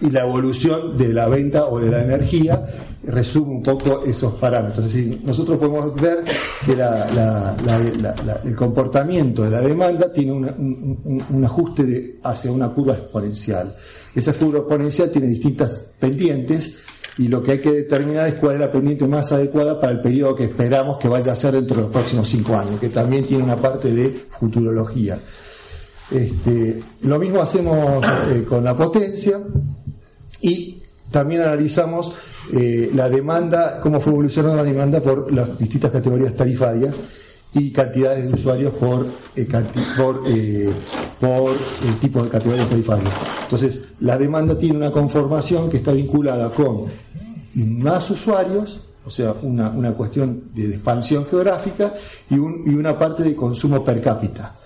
y 0.00 0.10
la 0.10 0.22
evolución 0.22 0.96
de 0.96 1.08
la 1.08 1.28
venta 1.28 1.66
o 1.66 1.78
de 1.78 1.90
la 1.90 2.02
energía 2.02 2.66
resume 3.06 3.56
un 3.56 3.62
poco 3.62 4.02
esos 4.04 4.34
parámetros. 4.34 4.86
Es 4.86 4.94
decir, 4.94 5.20
nosotros 5.24 5.58
podemos 5.58 5.94
ver 5.94 6.24
que 6.64 6.72
el 6.72 8.56
comportamiento 8.56 9.42
de 9.42 9.50
la 9.50 9.60
demanda 9.60 10.12
tiene 10.12 10.32
un, 10.32 11.44
ajuste 11.44 12.18
hacia 12.22 12.50
una 12.50 12.70
curva 12.70 12.94
exponencial. 12.94 13.74
Esa 14.14 14.32
curva 14.34 14.60
exponencial 14.60 15.10
tiene 15.10 15.28
distintas 15.28 15.84
pendientes 15.98 16.76
y 17.18 17.28
lo 17.28 17.42
que 17.42 17.52
hay 17.52 17.58
que 17.60 17.70
determinar 17.70 18.26
es 18.26 18.34
cuál 18.34 18.54
es 18.54 18.60
la 18.60 18.72
pendiente 18.72 19.06
más 19.06 19.30
adecuada 19.32 19.80
para 19.80 19.92
el 19.92 20.00
periodo 20.00 20.34
que 20.34 20.44
esperamos 20.44 20.98
que 20.98 21.08
vaya 21.08 21.32
a 21.32 21.36
ser 21.36 21.52
dentro 21.52 21.76
de 21.76 21.82
los 21.82 21.92
próximos 21.92 22.28
cinco 22.28 22.56
años, 22.56 22.80
que 22.80 22.88
también 22.88 23.24
tiene 23.24 23.44
una 23.44 23.56
parte 23.56 23.92
de 23.92 24.26
futurología. 24.38 25.18
Este, 26.10 26.80
lo 27.02 27.18
mismo 27.18 27.40
hacemos 27.40 28.04
eh, 28.30 28.44
con 28.48 28.62
la 28.62 28.76
potencia 28.76 29.40
y 30.40 30.82
también 31.10 31.42
analizamos 31.42 32.12
eh, 32.52 32.90
la 32.94 33.08
demanda, 33.08 33.80
cómo 33.80 34.00
fue 34.00 34.12
evolucionando 34.12 34.56
la 34.56 34.64
demanda 34.64 35.00
por 35.00 35.32
las 35.32 35.56
distintas 35.58 35.90
categorías 35.90 36.34
tarifarias 36.34 36.94
y 37.52 37.70
cantidades 37.70 38.28
de 38.28 38.34
usuarios 38.34 38.74
por, 38.74 39.06
eh, 39.36 39.46
por, 39.96 40.22
eh, 40.26 40.72
por 41.20 41.56
tipo 42.00 42.22
de 42.22 42.28
categorías 42.28 42.68
tarifarias. 42.68 43.14
Entonces, 43.44 43.88
la 44.00 44.18
demanda 44.18 44.58
tiene 44.58 44.76
una 44.76 44.90
conformación 44.90 45.70
que 45.70 45.76
está 45.76 45.92
vinculada 45.92 46.50
con 46.50 46.86
más 47.54 48.10
usuarios, 48.10 48.80
o 49.06 49.10
sea, 49.10 49.34
una, 49.42 49.70
una 49.70 49.92
cuestión 49.92 50.50
de 50.52 50.66
expansión 50.70 51.26
geográfica 51.26 51.94
y, 52.28 52.38
un, 52.38 52.64
y, 52.66 52.74
una 52.74 52.98
parte 52.98 53.22
de 53.22 53.36
consumo 53.36 53.84
per 53.84 54.00
cápita. 54.00 54.58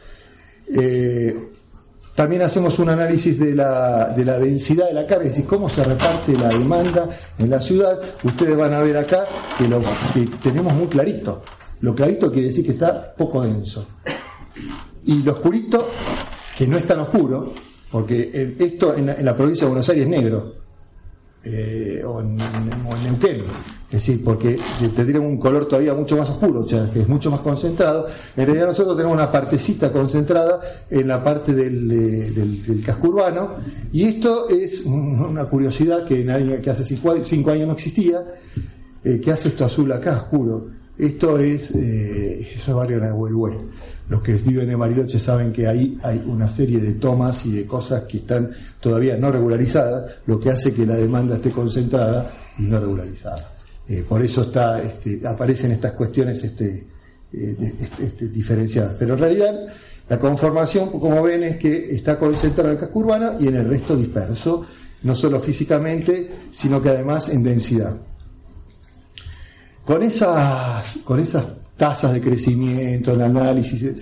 También 2.19 2.43
hacemos 2.43 2.81
un 2.81 2.89
análisis 2.89 3.39
de 3.39 3.55
la, 3.55 4.09
de 4.09 4.25
la 4.25 4.41
densidad 4.41 4.89
de 4.89 4.93
la 4.93 5.07
carga, 5.07 5.27
es 5.27 5.37
decir, 5.37 5.47
cómo 5.47 5.69
se 5.69 5.85
reparte 5.85 6.33
la 6.37 6.49
demanda 6.49 7.09
en 7.39 7.49
la 7.49 7.61
ciudad. 7.61 7.97
Ustedes 8.25 8.57
van 8.57 8.75
a 8.75 8.81
ver 8.81 8.97
acá 8.97 9.25
que 9.57 9.69
lo 9.69 9.81
que 10.13 10.29
tenemos 10.43 10.73
muy 10.73 10.89
clarito. 10.89 11.43
Lo 11.81 11.95
clarito 11.95 12.33
quiere 12.33 12.49
decir 12.49 12.67
que 12.67 12.73
está 12.73 13.15
poco 13.15 13.43
denso. 13.43 13.87
Y 15.05 15.23
lo 15.23 15.35
oscurito, 15.35 15.91
que 16.57 16.67
no 16.67 16.77
es 16.77 16.89
tan 16.89 16.99
oscuro, 16.99 17.53
porque 17.89 18.57
esto 18.59 18.97
en 18.97 19.25
la 19.25 19.37
provincia 19.37 19.67
de 19.67 19.69
Buenos 19.69 19.89
Aires 19.89 20.07
es 20.07 20.11
negro, 20.11 20.55
eh, 21.45 22.03
o, 22.05 22.21
en, 22.21 22.37
Neuquén, 22.37 23.43
es 23.87 23.93
decir, 23.93 24.23
porque 24.25 24.59
tendríamos 24.95 25.31
un 25.31 25.39
color 25.39 25.67
todavía 25.67 25.95
mucho 25.95 26.17
más 26.17 26.29
oscuro, 26.29 26.63
o 26.63 26.69
sea, 26.69 26.91
que 26.91 27.01
es 27.01 27.09
mucho 27.09 27.31
más 27.31 27.41
concentrado. 27.41 28.07
En 28.37 28.45
realidad 28.45 28.67
nosotros 28.67 28.97
tenemos 28.97 29.17
una 29.17 29.31
partecita 29.31 29.93
concentrada 29.93 30.61
en 30.91 31.09
la 31.09 31.23
parte 31.23 31.55
del, 31.55 31.89
del, 32.35 32.83
casco 32.85 33.09
urbano, 33.09 33.57
y 33.93 34.05
esto 34.05 34.49
es 34.49 34.85
una 34.85 35.45
curiosidad 35.47 36.05
que, 36.05 36.21
en 36.21 36.61
que 36.61 36.71
hace 36.71 36.85
cinco, 36.85 37.51
años 37.51 37.67
no 37.67 37.73
existía, 37.73 38.25
eh, 39.05 39.21
que 39.21 39.31
hace 39.31 39.49
esto 39.49 39.65
azul 39.65 39.91
acá, 39.93 40.17
oscuro. 40.17 40.79
Esto 40.99 41.39
es, 41.39 41.71
eh, 41.77 42.41
eso 42.57 42.71
es 42.73 42.77
barrio 42.77 42.99
Nahuelhue 42.99 43.57
los 44.09 44.23
que 44.23 44.35
viven 44.35 44.71
en 44.71 44.79
Mariloche 44.79 45.19
saben 45.19 45.53
que 45.53 45.67
ahí 45.67 45.99
hay 46.03 46.25
una 46.27 46.49
serie 46.49 46.81
de 46.81 46.95
tomas 46.95 47.45
y 47.47 47.53
de 47.53 47.67
cosas 47.67 48.05
que 48.05 48.19
están 48.19 48.51
todavía 48.81 49.17
no 49.17 49.31
regularizadas, 49.31 50.21
lo 50.27 50.41
que 50.41 50.51
hace 50.51 50.73
que 50.73 50.87
la 50.87 50.97
demanda 50.97 51.37
esté 51.37 51.51
concentrada 51.51 52.31
y 52.59 52.63
no 52.63 52.81
regularizada. 52.81 53.53
Eh, 53.87 54.05
por 54.09 54.23
eso 54.23 54.43
está, 54.43 54.83
este, 54.83 55.21
aparecen 55.27 55.73
estas 55.73 55.93
cuestiones 55.93 56.43
este, 56.43 56.87
eh, 57.33 57.75
este, 58.01 58.29
diferenciadas. 58.29 58.95
Pero 58.99 59.15
en 59.15 59.21
realidad 59.21 59.67
la 60.09 60.19
conformación, 60.19 60.91
como 60.91 61.23
ven, 61.23 61.45
es 61.45 61.57
que 61.57 61.95
está 61.95 62.19
concentrada 62.19 62.71
en 62.71 62.77
el 62.77 62.81
casco 62.81 62.99
urbano 63.01 63.33
y 63.39 63.49
en 63.49 63.57
el 63.57 63.69
resto 63.69 63.95
disperso, 63.95 64.65
no 65.03 65.15
solo 65.15 65.39
físicamente, 65.39 66.31
sino 66.51 66.81
que 66.81 66.89
además 66.89 67.29
en 67.29 67.43
densidad. 67.43 67.95
Con 69.85 70.03
esas, 70.03 70.99
con 71.05 71.21
esas 71.21 71.45
tasas 71.79 72.13
de 72.13 72.21
crecimiento, 72.21 73.13
el 73.13 73.23
análisis 73.23 73.81
eh, 73.83 73.95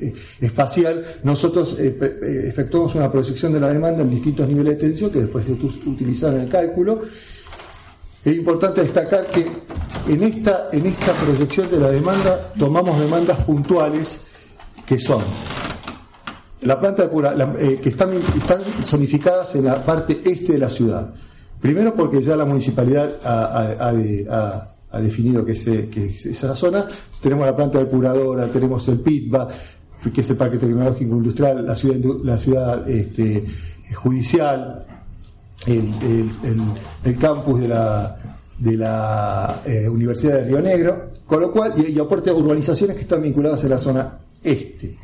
eh, 0.00 0.14
espacial, 0.40 1.04
nosotros 1.24 1.76
eh, 1.80 1.98
efectuamos 2.46 2.94
una 2.94 3.10
proyección 3.10 3.52
de 3.52 3.60
la 3.60 3.70
demanda 3.70 4.02
en 4.02 4.10
distintos 4.10 4.48
niveles 4.48 4.78
de 4.78 4.86
tensión 4.86 5.10
que 5.10 5.22
después 5.22 5.44
se 5.44 5.52
utilizaron 5.52 6.36
en 6.36 6.42
el 6.42 6.48
cálculo. 6.48 7.02
Es 8.24 8.36
importante 8.36 8.82
destacar 8.82 9.26
que 9.26 9.46
en 10.08 10.22
esta, 10.22 10.68
en 10.72 10.86
esta 10.86 11.12
proyección 11.12 11.70
de 11.70 11.80
la 11.80 11.90
demanda 11.90 12.52
tomamos 12.56 12.98
demandas 12.98 13.38
puntuales 13.44 14.26
que 14.86 14.98
son 14.98 15.22
la 16.62 16.80
planta 16.80 17.02
de 17.02 17.08
cura, 17.10 17.34
que 17.58 17.88
están, 17.90 18.14
están 18.14 18.62
zonificadas 18.82 19.56
en 19.56 19.66
la 19.66 19.84
parte 19.84 20.22
este 20.24 20.54
de 20.54 20.58
la 20.58 20.70
ciudad. 20.70 21.12
Primero 21.60 21.94
porque 21.94 22.22
ya 22.22 22.36
la 22.36 22.46
municipalidad 22.46 23.16
ha, 23.22 23.76
ha 23.78 24.73
definido 25.00 25.44
que, 25.44 25.52
es 25.52 25.66
esa 25.66 26.54
zona. 26.54 26.86
Tenemos 27.20 27.46
la 27.46 27.56
planta 27.56 27.78
depuradora, 27.78 28.46
tenemos 28.48 28.86
el 28.88 29.00
PITBA, 29.00 29.48
que 30.12 30.20
es 30.20 30.30
el 30.30 30.36
Parque 30.36 30.58
Tecnológico 30.58 31.16
Industrial, 31.16 31.66
la 31.66 31.74
ciudad, 31.74 31.96
la 32.22 32.36
ciudad 32.36 32.88
este, 32.88 33.44
judicial, 33.94 34.86
el, 35.66 37.16
campus 37.18 37.60
de 37.60 37.68
la, 38.76 39.62
eh, 39.64 39.88
Universidad 39.88 40.34
de 40.34 40.44
Río 40.44 40.60
Negro, 40.60 41.10
con 41.26 41.40
lo 41.40 41.50
cual, 41.50 41.72
y, 41.76 41.92
y 41.92 41.98
aporte 41.98 42.30
urbanizaciones 42.30 42.96
que 42.96 43.02
están 43.02 43.22
vinculadas 43.22 43.64
a 43.64 43.68
la 43.68 43.78
zona 43.78 44.18
este. 44.42 44.96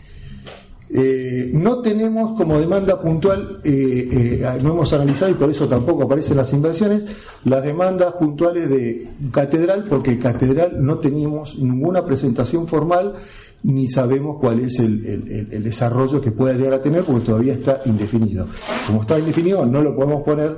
Eh, 0.92 1.50
no 1.54 1.80
tenemos 1.80 2.36
como 2.36 2.58
demanda 2.58 3.00
puntual, 3.00 3.60
eh, 3.62 4.08
eh, 4.10 4.58
no 4.60 4.72
hemos 4.72 4.92
analizado 4.92 5.30
y 5.30 5.34
por 5.34 5.48
eso 5.48 5.68
tampoco 5.68 6.02
aparecen 6.02 6.36
las 6.36 6.52
inversiones, 6.52 7.04
las 7.44 7.62
demandas 7.62 8.14
puntuales 8.14 8.68
de 8.68 9.08
Catedral, 9.30 9.84
porque 9.88 10.18
Catedral 10.18 10.84
no 10.84 10.98
teníamos 10.98 11.56
ninguna 11.60 12.04
presentación 12.04 12.66
formal 12.66 13.14
ni 13.62 13.88
sabemos 13.88 14.38
cuál 14.40 14.58
es 14.60 14.80
el, 14.80 15.62
desarrollo 15.62 16.20
que 16.20 16.32
pueda 16.32 16.54
llegar 16.54 16.72
a 16.72 16.80
tener 16.80 17.04
porque 17.04 17.26
todavía 17.26 17.52
está 17.52 17.82
indefinido. 17.84 18.48
Como 18.86 19.02
está 19.02 19.16
indefinido, 19.16 19.64
no 19.66 19.82
lo 19.82 19.94
podemos 19.94 20.24
poner 20.24 20.56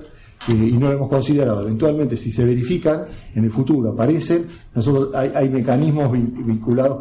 y 0.48 0.54
no 0.54 0.88
lo 0.88 0.94
hemos 0.94 1.08
considerado. 1.10 1.62
Eventualmente, 1.62 2.16
si 2.16 2.30
se 2.30 2.44
verifican, 2.46 3.04
en 3.34 3.44
el 3.44 3.50
futuro 3.50 3.90
aparecen, 3.90 4.46
nosotros 4.74 5.14
hay, 5.14 5.32
hay 5.34 5.48
mecanismos 5.48 6.12
vinculados 6.12 7.00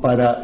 para 0.00 0.40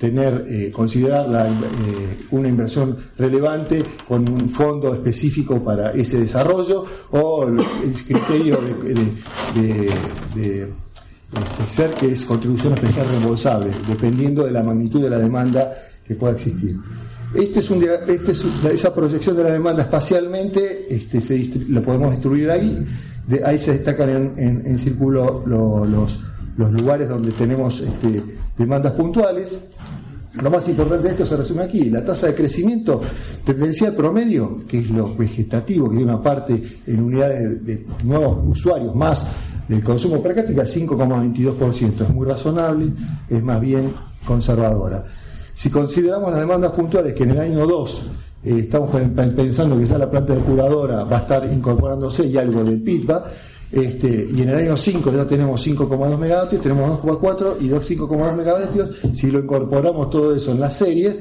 tener, 0.00 0.46
eh, 0.48 0.70
considerar 0.72 1.26
eh, 1.28 2.24
una 2.30 2.48
inversión 2.48 2.96
relevante 3.18 3.84
con 4.08 4.26
un 4.26 4.48
fondo 4.48 4.94
específico 4.94 5.62
para 5.62 5.90
ese 5.90 6.20
desarrollo 6.20 6.86
o 7.10 7.44
el, 7.44 7.92
criterio 7.92 8.58
de, 9.54 9.90
de, 10.34 10.68
ser 11.68 11.90
que 11.90 12.12
es 12.12 12.24
contribución 12.24 12.72
especial 12.72 13.08
reembolsable, 13.10 13.70
dependiendo 13.86 14.44
de 14.44 14.52
la 14.52 14.62
magnitud 14.62 15.02
de 15.02 15.10
la 15.10 15.18
demanda 15.18 15.74
que 16.04 16.14
pueda 16.14 16.32
existir. 16.32 16.76
Este 17.34 17.60
es 17.60 17.70
este 17.70 18.32
es, 18.32 18.46
esa 18.72 18.94
proyección 18.94 19.36
de 19.36 19.44
la 19.44 19.50
demanda 19.50 19.82
espacialmente 19.82 20.86
este, 20.88 21.20
se 21.20 21.50
lo 21.68 21.82
podemos 21.82 22.12
distribuir 22.12 22.50
ahí. 22.50 22.84
Ahí 23.44 23.58
se 23.58 23.72
destacan 23.72 24.32
en, 24.36 24.78
círculo 24.78 25.44
los, 25.46 26.18
los 26.56 26.72
lugares 26.72 27.08
donde 27.08 27.30
tenemos 27.32 27.80
este, 27.80 28.39
demandas 28.56 28.92
puntuales. 28.92 29.54
Lo 30.34 30.50
más 30.50 30.68
importante 30.68 31.08
de 31.08 31.14
esto 31.14 31.26
se 31.26 31.36
resume 31.36 31.64
aquí, 31.64 31.90
la 31.90 32.04
tasa 32.04 32.28
de 32.28 32.34
crecimiento 32.34 33.00
tendencial 33.44 33.94
promedio, 33.94 34.58
que 34.68 34.78
es 34.78 34.90
lo 34.90 35.14
vegetativo, 35.16 35.90
que 35.90 35.96
es 35.96 36.02
una 36.04 36.22
parte 36.22 36.62
en 36.86 37.02
unidades 37.02 37.64
de, 37.64 37.86
nuevos 38.04 38.38
usuarios 38.46 38.94
más 38.94 39.32
del 39.66 39.82
consumo 39.82 40.22
per 40.22 40.36
cápita, 40.36 40.62
5,22%. 40.62 42.02
Es 42.02 42.10
muy 42.10 42.26
razonable, 42.26 42.92
es 43.28 43.42
más 43.42 43.60
bien 43.60 43.92
conservadora. 44.24 45.04
Si 45.52 45.68
consideramos 45.68 46.30
las 46.30 46.40
demandas 46.40 46.72
puntuales, 46.72 47.12
que 47.12 47.24
en 47.24 47.30
el 47.30 47.40
año 47.40 47.66
2 47.66 48.02
eh, 48.44 48.56
estamos 48.60 48.90
pensando 48.90 49.76
que 49.78 49.84
ya 49.84 49.98
la 49.98 50.10
planta 50.10 50.34
depuradora 50.34 51.04
va 51.04 51.18
a 51.18 51.20
estar 51.20 51.52
incorporándose 51.52 52.26
y 52.26 52.38
algo 52.38 52.64
del 52.64 52.80
PITBA, 52.80 53.24
este, 53.72 54.28
y 54.34 54.42
en 54.42 54.48
el 54.48 54.56
año 54.56 54.76
5 54.76 55.12
ya 55.12 55.26
tenemos 55.26 55.64
5,2 55.64 56.18
megavatios, 56.18 56.60
tenemos 56.60 57.00
2,4 57.02 57.56
y 57.60 57.68
5,2 57.68 58.36
megavatios. 58.36 58.90
Si 59.14 59.30
lo 59.30 59.38
incorporamos 59.38 60.10
todo 60.10 60.34
eso 60.34 60.52
en 60.52 60.60
las 60.60 60.76
series 60.76 61.20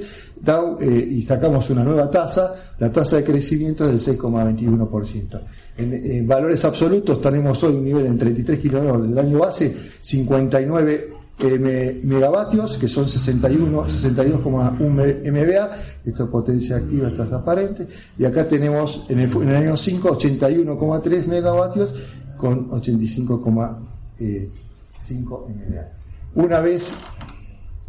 eh, 0.82 1.08
y 1.12 1.22
sacamos 1.22 1.70
una 1.70 1.84
nueva 1.84 2.10
tasa, 2.10 2.56
la 2.80 2.92
tasa 2.92 3.18
de 3.18 3.24
crecimiento 3.24 3.88
es 3.88 4.06
del 4.06 4.18
6,21%. 4.18 5.42
En, 5.78 6.28
valores 6.28 6.66
absolutos 6.66 7.22
tenemos 7.22 7.62
hoy 7.64 7.76
un 7.76 7.86
nivel 7.86 8.08
en 8.08 8.18
33 8.18 8.58
kilómetros 8.58 9.10
del 9.10 9.20
año 9.20 9.40
base, 9.40 9.76
59 10.02 11.14
eh, 11.42 12.02
megavatios, 12.04 12.78
que 12.78 12.88
son 12.88 13.08
61, 13.08 13.86
62,1 13.86 15.32
MVA, 15.32 15.78
esto 16.04 16.24
es 16.24 16.30
potencia 16.30 16.78
activa, 16.78 17.10
esto 17.10 17.24
es 17.24 17.32
aparente, 17.32 17.88
y 18.18 18.26
acá 18.26 18.48
tenemos 18.48 19.04
en 19.08 19.20
el, 19.20 19.32
en 19.32 19.50
el 19.50 19.56
año 19.56 19.78
5 19.78 20.18
81,3 20.18 21.26
megavatios 21.28 21.94
con 22.40 22.72
85,5 22.72 25.48
MVA. 25.50 25.88
Una 26.36 26.62
vez 26.62 26.94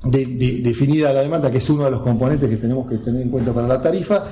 definida 0.02 1.12
la 1.12 1.20
demanda, 1.20 1.48
que 1.50 1.58
es 1.58 1.70
uno 1.70 1.84
de 1.84 1.92
los 1.92 2.00
componentes 2.00 2.50
que 2.50 2.56
tenemos 2.56 2.88
que 2.88 2.98
tener 2.98 3.22
en 3.22 3.30
cuenta 3.30 3.52
para 3.52 3.68
la 3.68 3.80
tarifa, 3.80 4.24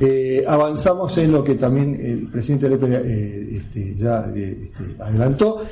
eh, 0.00 0.44
avanzamos 0.46 1.16
en 1.18 1.30
lo 1.30 1.44
que 1.44 1.54
también 1.54 1.96
el 2.00 2.28
presidente 2.28 2.68
Lepe 2.68 2.86
eh, 2.92 3.58
este, 3.58 3.94
ya 3.94 4.32
este, 4.34 4.96
adelantó, 4.98 5.62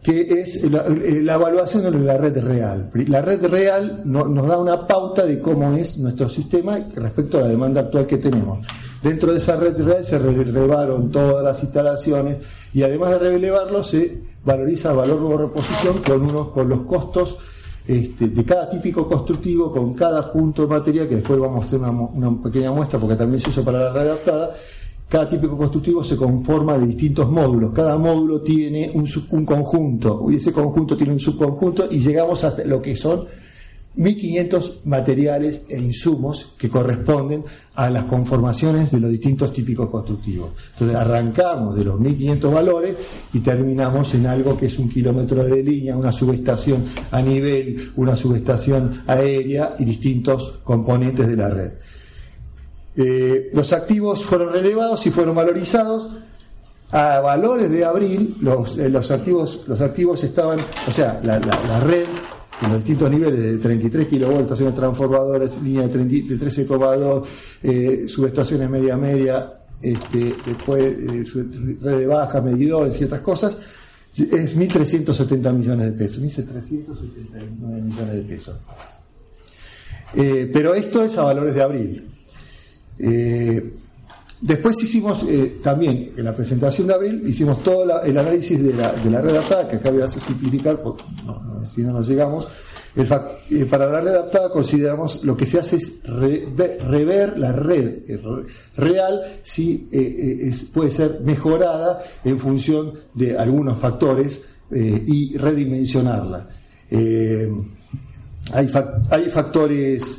que 0.00 0.20
es 0.40 0.62
la, 0.70 0.86
evaluación 1.34 1.82
de 1.82 1.90
la 1.98 2.18
red 2.18 2.38
real. 2.44 2.92
La 3.08 3.22
red 3.22 3.44
real 3.46 4.02
nos 4.04 4.46
da 4.46 4.58
una 4.58 4.86
pauta 4.86 5.26
de 5.26 5.40
cómo 5.40 5.76
es 5.76 5.98
nuestro 5.98 6.28
sistema 6.28 6.78
respecto 6.94 7.38
a 7.38 7.40
la 7.42 7.48
demanda 7.48 7.80
actual 7.80 8.06
que 8.06 8.18
tenemos. 8.18 8.64
Dentro 9.02 9.32
de 9.32 9.38
esa 9.38 9.56
red 9.56 9.82
real 9.82 10.04
se 10.04 10.18
relevaron 10.18 11.10
todas 11.10 11.42
las 11.42 11.60
instalaciones 11.62 12.36
y 12.72 12.82
además 12.82 13.10
de 13.12 13.18
relevarlo 13.18 13.82
se 13.82 14.18
valoriza 14.44 14.92
valor 14.92 15.28
de 15.28 15.36
reposición 15.36 15.98
con 15.98 16.22
unos 16.22 16.48
con 16.48 16.68
los 16.68 16.82
costos 16.82 17.36
este, 17.86 18.28
de 18.28 18.44
cada 18.44 18.70
típico 18.70 19.08
constructivo, 19.08 19.72
con 19.72 19.94
cada 19.94 20.32
punto 20.32 20.62
de 20.62 20.68
materia, 20.68 21.08
que 21.08 21.16
después 21.16 21.38
vamos 21.40 21.62
a 21.62 21.66
hacer 21.66 21.80
una, 21.80 22.42
pequeña 22.42 22.70
muestra 22.70 22.98
porque 22.98 23.16
también 23.16 23.40
se 23.40 23.50
hizo 23.50 23.64
para 23.64 23.90
la 23.90 23.92
red 23.92 24.16
cada 25.12 25.28
típico 25.28 25.58
constructivo 25.58 26.02
se 26.02 26.16
conforma 26.16 26.78
de 26.78 26.86
distintos 26.86 27.30
módulos. 27.30 27.72
Cada 27.74 27.98
módulo 27.98 28.40
tiene 28.40 28.90
un, 28.94 29.06
un 29.32 29.44
conjunto, 29.44 30.26
y 30.30 30.36
ese 30.36 30.52
conjunto 30.52 30.96
tiene 30.96 31.12
un 31.12 31.20
subconjunto, 31.20 31.86
y 31.90 31.98
llegamos 31.98 32.42
a 32.44 32.64
lo 32.64 32.80
que 32.80 32.96
son 32.96 33.26
1.500 33.96 34.84
materiales 34.84 35.66
e 35.68 35.78
insumos 35.78 36.54
que 36.56 36.70
corresponden 36.70 37.44
a 37.74 37.90
las 37.90 38.04
conformaciones 38.04 38.90
de 38.90 39.00
los 39.00 39.10
distintos 39.10 39.52
típicos 39.52 39.90
constructivos. 39.90 40.52
Entonces 40.72 40.96
arrancamos 40.96 41.76
de 41.76 41.84
los 41.84 42.00
1.500 42.00 42.52
valores 42.52 42.96
y 43.32 43.40
terminamos 43.40 44.14
en 44.14 44.26
algo 44.26 44.56
que 44.56 44.66
es 44.66 44.78
un 44.78 44.88
kilómetro 44.88 45.44
de 45.44 45.62
línea, 45.62 45.96
una 45.96 46.12
subestación 46.12 46.84
a 47.10 47.20
nivel, 47.20 47.92
una 47.96 48.16
subestación 48.16 49.02
aérea 49.06 49.74
y 49.78 49.84
distintos 49.84 50.60
componentes 50.64 51.28
de 51.28 51.36
la 51.36 51.48
red. 51.50 51.72
Eh, 52.96 53.50
los 53.52 53.72
activos 53.72 54.24
fueron 54.24 54.52
relevados 54.52 55.06
y 55.06 55.10
fueron 55.10 55.34
valorizados 55.34 56.16
a 56.90 57.20
valores 57.20 57.70
de 57.70 57.86
abril, 57.86 58.36
los, 58.40 58.76
eh, 58.76 58.92
activos, 59.14 59.64
los 59.66 59.80
activos 59.80 60.22
estaban, 60.24 60.60
o 60.86 60.90
sea, 60.90 61.20
la 61.22 61.80
red 61.80 62.04
en 62.62 62.70
los 62.70 62.78
distintos 62.78 63.10
niveles 63.10 63.40
de 63.40 63.58
33 63.58 64.06
kilovolts, 64.06 64.74
transformadores, 64.74 65.60
línea 65.62 65.88
de, 65.88 65.98
13,2, 65.98 67.24
eh, 67.62 68.08
subestaciones 68.08 68.70
media-media, 68.70 69.52
este, 69.80 70.34
después 70.46 70.82
eh, 70.84 71.24
red 71.80 71.98
de 71.98 72.06
baja, 72.06 72.40
medidores 72.40 73.00
y 73.00 73.04
otras 73.04 73.20
cosas, 73.20 73.56
es 74.16 74.56
1.370 74.56 75.52
millones 75.52 75.86
de 75.86 75.92
pesos, 75.92 76.22
1.379 76.22 77.82
millones 77.82 78.14
de 78.14 78.22
pesos. 78.22 78.56
Eh, 80.14 80.50
pero 80.52 80.74
esto 80.74 81.02
es 81.02 81.16
a 81.16 81.24
valores 81.24 81.54
de 81.54 81.62
abril. 81.62 82.08
Después 84.42 84.82
hicimos 84.82 85.22
eh, 85.28 85.60
también, 85.62 86.14
en 86.16 86.24
la 86.24 86.34
presentación 86.34 86.88
de 86.88 86.94
abril, 86.94 87.22
hicimos 87.24 87.62
todo 87.62 88.02
el 88.02 88.18
análisis 88.18 88.60
de 88.60 88.74
la, 88.74 88.90
de 88.90 89.08
la 89.08 89.22
red 89.22 89.36
adaptada, 89.36 89.68
que 89.68 89.76
acá 89.76 89.90
voy 89.90 90.02
a 90.02 90.08
simplificar, 90.08 90.82
porque 90.82 91.04
si 91.68 91.82
no 91.82 91.92
nos 91.92 92.08
llegamos. 92.08 92.48
Eh, 92.96 93.66
para 93.70 93.86
la 93.86 94.00
red 94.00 94.10
adaptada 94.10 94.50
consideramos 94.50 95.24
lo 95.24 95.36
que 95.36 95.46
se 95.46 95.60
hace 95.60 95.76
es 95.76 96.02
rever 96.04 97.38
la 97.38 97.52
red 97.52 98.00
real 98.76 99.38
si 99.42 99.88
eh, 99.92 100.52
puede 100.74 100.90
ser 100.90 101.20
mejorada 101.20 102.02
en 102.22 102.38
función 102.38 102.92
de 103.14 103.38
algunos 103.38 103.78
factores 103.78 104.42
y 104.70 105.36
redimensionarla. 105.38 106.48
hay, 106.90 108.70
hay 109.10 109.30
factores 109.30 110.18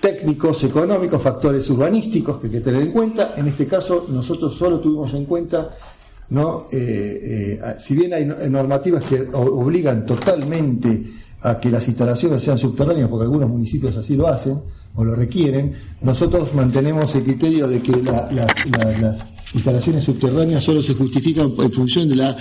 técnicos, 0.00 0.64
económicos, 0.64 1.22
factores 1.22 1.68
urbanísticos 1.70 2.38
que 2.38 2.46
hay 2.46 2.52
que 2.54 2.60
tener 2.60 2.82
en 2.82 2.90
cuenta. 2.90 3.34
En 3.36 3.46
este 3.46 3.66
caso, 3.66 4.06
nosotros 4.08 4.54
solo 4.54 4.80
tuvimos 4.80 5.12
en 5.14 5.26
cuenta, 5.26 5.70
¿no? 6.30 6.66
Eh, 6.72 7.58
eh, 7.60 7.74
si 7.78 7.94
bien 7.94 8.14
hay 8.14 8.24
normativas 8.24 9.02
que 9.02 9.28
obligan 9.32 10.06
totalmente 10.06 11.04
a 11.42 11.58
que 11.58 11.70
las 11.70 11.86
instalaciones 11.86 12.42
sean 12.42 12.58
subterráneas, 12.58 13.08
porque 13.08 13.24
algunos 13.24 13.50
municipios 13.50 13.96
así 13.96 14.14
lo 14.16 14.26
hacen 14.26 14.58
o 14.94 15.04
lo 15.04 15.14
requieren, 15.14 15.74
nosotros 16.02 16.52
mantenemos 16.54 17.14
el 17.14 17.22
criterio 17.22 17.68
de 17.68 17.80
que 17.80 18.02
las 18.02 19.26
instalaciones 19.52 20.04
subterráneas 20.04 20.64
solo 20.64 20.82
se 20.82 20.94
justifican 20.94 21.50
en 21.58 21.70
función 21.70 22.08
de 22.08 22.16
la, 22.16 22.32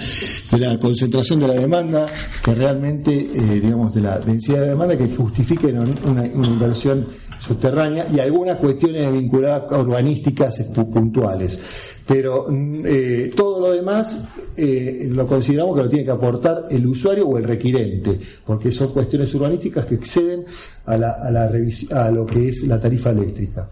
de 0.52 0.60
la 0.60 0.78
concentración 0.80 1.40
de 1.40 1.48
la 1.48 1.56
demanda, 1.56 2.08
que 2.44 2.54
realmente, 2.54 3.12
eh, 3.12 3.60
digamos, 3.60 3.94
de 3.94 4.02
la 4.02 4.20
densidad 4.20 4.62
de 4.62 4.70
demanda, 4.70 4.98
que 4.98 5.08
justifiquen 5.16 5.80
una, 5.80 6.22
una 6.34 6.48
inversión 6.48 7.08
subterránea 7.40 8.06
y 8.12 8.20
algunas 8.20 8.58
cuestiones 8.58 9.12
vinculadas 9.12 9.72
a 9.72 9.80
urbanísticas 9.80 10.62
puntuales. 10.92 11.58
Pero 12.06 12.46
mm, 12.50 12.82
eh, 12.86 13.32
todo 13.36 13.60
lo 13.62 13.72
demás 13.72 14.26
eh, 14.58 15.08
lo 15.10 15.26
consideramos 15.26 15.76
que 15.76 15.84
lo 15.84 15.90
tiene 15.90 16.06
que 16.06 16.12
aportar 16.12 16.66
el 16.70 16.86
usuario 16.86 17.28
o 17.28 17.38
el 17.38 17.44
requirente, 17.44 18.20
porque 18.46 18.72
son 18.72 18.90
cuestiones 18.90 19.34
urbanísticas 19.36 19.86
que 19.86 19.96
exceden 19.96 20.46
a, 20.86 20.98
la, 20.98 21.12
a, 21.12 21.32
la 21.32 21.50
a 21.92 22.12
lo 22.12 22.26
que 22.26 22.50
es 22.50 22.64
la 22.64 22.80
tarifa 22.80 23.12
eléctrica. 23.12 23.70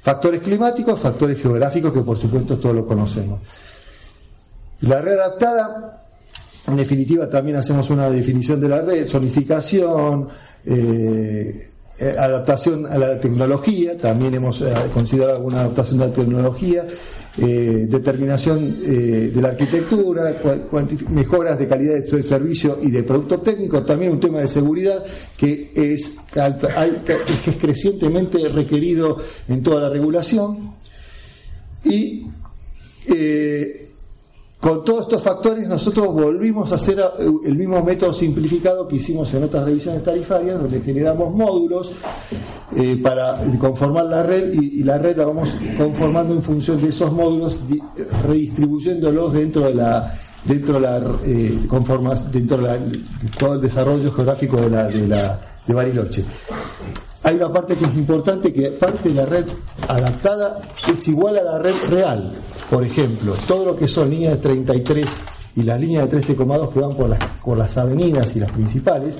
Factores 0.00 0.40
climáticos, 0.40 0.98
factores 0.98 1.40
geográficos, 1.40 1.92
que 1.92 2.00
por 2.00 2.16
supuesto 2.16 2.58
todos 2.58 2.74
lo 2.74 2.86
conocemos. 2.86 3.40
La 4.80 5.00
red 5.00 5.12
adaptada, 5.12 6.04
en 6.66 6.76
definitiva, 6.76 7.28
también 7.28 7.56
hacemos 7.58 7.88
una 7.90 8.10
definición 8.10 8.60
de 8.60 8.68
la 8.68 8.82
red, 8.82 9.06
zonificación, 9.06 10.28
eh, 10.64 11.71
eh, 12.02 12.16
adaptación 12.18 12.84
a 12.86 12.98
la 12.98 13.20
tecnología, 13.20 13.96
también 13.96 14.34
hemos 14.34 14.60
eh, 14.60 14.74
considerado 14.92 15.36
alguna 15.36 15.60
adaptación 15.60 16.02
a 16.02 16.06
la 16.06 16.12
tecnología, 16.12 16.84
eh, 17.38 17.86
determinación 17.88 18.82
de 18.82 19.40
la 19.40 19.50
arquitectura, 19.50 20.34
mejoras 21.10 21.60
de 21.60 21.68
calidad 21.68 21.94
de 21.94 22.22
servicio 22.24 22.78
y 22.82 22.90
de 22.90 23.04
producto 23.04 23.38
técnico, 23.40 23.84
también 23.84 24.10
un 24.10 24.18
tema 24.18 24.40
de 24.40 24.48
seguridad 24.48 25.04
que 25.36 25.70
es, 25.76 26.16
que 26.32 27.22
es 27.46 27.56
crecientemente 27.60 28.48
requerido 28.48 29.18
en 29.46 29.62
toda 29.62 29.82
la 29.82 29.88
regulación. 29.88 30.74
Y 31.84 32.26
con 34.62 34.84
todos 34.84 35.02
estos 35.02 35.20
factores 35.24 35.66
nosotros 35.66 36.12
volvimos 36.12 36.70
a 36.70 36.76
hacer 36.76 37.00
eh, 37.00 37.26
el 37.46 37.56
mismo 37.56 37.82
método 37.82 38.14
simplificado 38.14 38.86
que 38.86 38.94
hicimos 38.94 39.34
en 39.34 39.42
otras 39.42 39.64
revisiones 39.64 40.04
tarifarias, 40.04 40.62
donde 40.62 40.80
generamos 40.80 41.34
módulos 41.34 41.92
eh, 42.76 42.96
para 43.02 43.40
conformar 43.58 44.04
la 44.04 44.22
red 44.22 44.52
y, 44.52 44.84
la 44.84 44.98
red 44.98 45.16
la 45.16 45.24
vamos 45.24 45.56
conformando 45.76 46.32
en 46.32 46.44
función 46.44 46.80
de 46.80 46.90
esos 46.90 47.10
módulos, 47.12 47.58
redistribuyéndolos 48.22 49.32
dentro 49.32 49.64
de 49.64 49.74
la 49.74 50.14
dentro 50.44 50.74
de 50.74 50.80
la 50.80 50.98
eh, 51.24 51.58
dentro 52.30 52.58
de, 52.58 53.00
todo 53.36 53.54
el 53.54 53.60
desarrollo 53.60 54.12
geográfico 54.12 54.60
de 54.60 54.70
la 54.70 55.40
de 55.66 55.74
Bariloche. 55.74 56.24
Hay 57.24 57.36
una 57.36 57.52
parte 57.52 57.76
que 57.76 57.84
es 57.84 57.94
importante, 57.94 58.52
que 58.52 58.70
parte 58.72 59.10
de 59.10 59.14
la 59.14 59.26
red 59.26 59.46
adaptada 59.86 60.60
es 60.92 61.08
igual 61.08 61.38
a 61.38 61.42
la 61.42 61.58
red 61.58 61.76
real. 61.88 62.32
Por 62.68 62.84
ejemplo, 62.84 63.34
todo 63.46 63.64
lo 63.64 63.76
que 63.76 63.86
son 63.86 64.10
líneas 64.10 64.34
de 64.34 64.38
33 64.38 65.20
y 65.56 65.62
las 65.62 65.80
líneas 65.80 66.10
de 66.10 66.18
13,2 66.18 66.72
que 66.72 66.80
van 66.80 66.94
por 66.94 67.08
las, 67.08 67.18
por 67.44 67.56
las 67.56 67.76
avenidas 67.78 68.34
y 68.34 68.40
las 68.40 68.50
principales, 68.50 69.16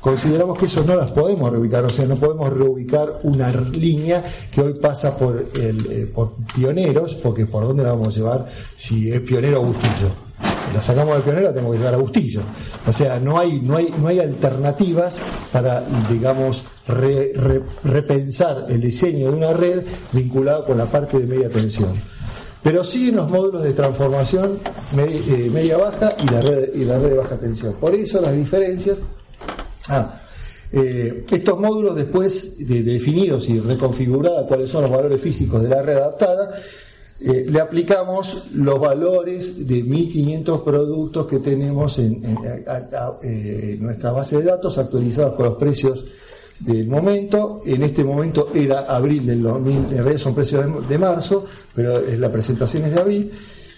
consideramos 0.00 0.58
que 0.58 0.66
eso 0.66 0.84
no 0.84 0.96
las 0.96 1.10
podemos 1.12 1.50
reubicar, 1.50 1.84
o 1.84 1.88
sea, 1.88 2.06
no 2.06 2.16
podemos 2.16 2.50
reubicar 2.52 3.20
una 3.22 3.50
línea 3.50 4.22
que 4.50 4.60
hoy 4.60 4.74
pasa 4.74 5.16
por, 5.16 5.48
el, 5.54 5.86
eh, 5.90 6.10
por 6.12 6.32
pioneros, 6.54 7.14
porque 7.14 7.46
por 7.46 7.64
dónde 7.64 7.84
la 7.84 7.92
vamos 7.92 8.08
a 8.08 8.10
llevar 8.10 8.46
si 8.76 9.10
es 9.10 9.20
pionero 9.20 9.62
o 9.62 9.64
Bustillo. 9.64 10.25
La 10.74 10.82
sacamos 10.82 11.16
de 11.16 11.22
pionero, 11.22 11.46
la 11.46 11.52
tenemos 11.52 11.72
que 11.72 11.78
llevar 11.78 11.94
a 11.94 11.98
Bustillo. 11.98 12.42
O 12.86 12.92
sea, 12.92 13.18
no 13.18 13.38
hay, 13.38 13.60
no 13.60 13.76
hay, 13.76 13.94
no 13.98 14.08
hay 14.08 14.20
alternativas 14.20 15.20
para, 15.52 15.82
digamos, 16.10 16.64
repensar 17.84 18.66
el 18.68 18.80
diseño 18.80 19.30
de 19.30 19.36
una 19.36 19.52
red 19.52 19.82
vinculada 20.12 20.64
con 20.64 20.78
la 20.78 20.86
parte 20.86 21.18
de 21.18 21.26
media 21.26 21.48
tensión 21.48 21.94
pero 22.66 22.82
siguen 22.82 23.14
los 23.14 23.30
módulos 23.30 23.62
de 23.62 23.72
transformación 23.74 24.58
eh, 24.98 25.48
media, 25.52 25.76
baja 25.76 26.16
y 26.20 26.28
la, 26.28 26.40
red, 26.40 26.74
y 26.74 26.84
la 26.84 26.98
red 26.98 27.10
de 27.10 27.14
baja 27.14 27.36
tensión. 27.36 27.74
Por 27.74 27.94
eso 27.94 28.20
las 28.20 28.34
diferencias. 28.34 28.98
Ah, 29.88 30.20
eh, 30.72 31.24
estos 31.30 31.60
módulos, 31.60 31.94
después 31.94 32.58
de, 32.58 32.82
definidos 32.82 33.48
y 33.48 33.60
reconfigurados 33.60 34.48
cuáles 34.48 34.68
son 34.68 34.82
los 34.82 34.90
valores 34.90 35.20
físicos 35.20 35.62
de 35.62 35.68
la 35.68 35.80
red 35.80 35.94
adaptada, 35.94 36.54
eh, 37.20 37.46
le 37.48 37.60
aplicamos 37.60 38.48
los 38.52 38.78
valores 38.78 39.66
de 39.66 39.82
1500 39.82 40.60
productos 40.60 41.26
que 41.26 41.38
tenemos 41.38 41.98
en, 41.98 42.22
en 43.22 43.82
nuestra 43.82 44.12
base 44.12 44.38
de 44.38 44.44
datos 44.44 44.76
actualizados 44.78 45.34
con 45.34 45.46
los 45.46 45.56
precios 45.56 46.04
del 46.60 46.88
momento. 46.88 47.62
En 47.64 47.82
este 47.82 48.04
momento 48.04 48.50
era 48.54 48.80
abril 48.80 49.26
del 49.26 49.42
2000, 49.42 49.76
en 49.76 49.90
realidad 49.90 50.18
son 50.18 50.34
precios 50.34 50.88
de, 50.88 50.98
marzo, 50.98 51.44
pero 51.74 52.00
la 52.18 52.30
presentación 52.30 52.84
es 52.84 52.94
de 52.94 53.00
abril. 53.00 53.32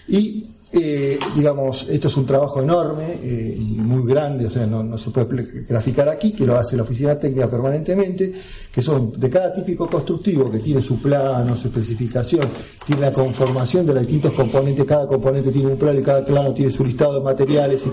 Y 0.07 0.47
eh, 0.71 1.17
digamos, 1.35 1.89
esto 1.89 2.09
es 2.09 2.17
un 2.17 2.27
trabajo 2.27 2.61
enorme 2.61 3.19
eh, 3.23 3.57
y 3.57 3.63
muy 3.63 4.07
grande, 4.07 4.45
o 4.45 4.49
sea, 4.51 4.67
no, 4.67 4.97
se 4.99 5.09
puede 5.09 5.43
graficar 5.67 6.07
aquí, 6.09 6.31
que 6.31 6.45
lo 6.45 6.55
hace 6.57 6.77
la 6.77 6.83
oficina 6.83 7.19
técnica 7.19 7.49
permanentemente, 7.49 8.31
que 8.71 8.81
son 8.83 9.19
de 9.19 9.29
cada 9.31 9.51
típico 9.51 9.87
constructivo 9.87 10.51
que 10.51 10.59
tiene 10.59 10.83
su 10.83 11.01
plano, 11.01 11.57
su 11.57 11.69
especificación, 11.69 12.43
tiene 12.85 13.01
la 13.01 13.11
conformación 13.11 13.87
de 13.87 13.95
los 13.95 14.03
distintos 14.03 14.33
componentes, 14.33 14.85
cada 14.85 15.07
componente 15.07 15.51
tiene 15.51 15.69
un 15.69 15.77
plano 15.77 15.99
y 15.99 16.03
cada 16.03 16.23
plano 16.23 16.53
tiene 16.53 16.69
su 16.69 16.85
listado 16.85 17.15
de 17.15 17.21
materiales 17.21 17.83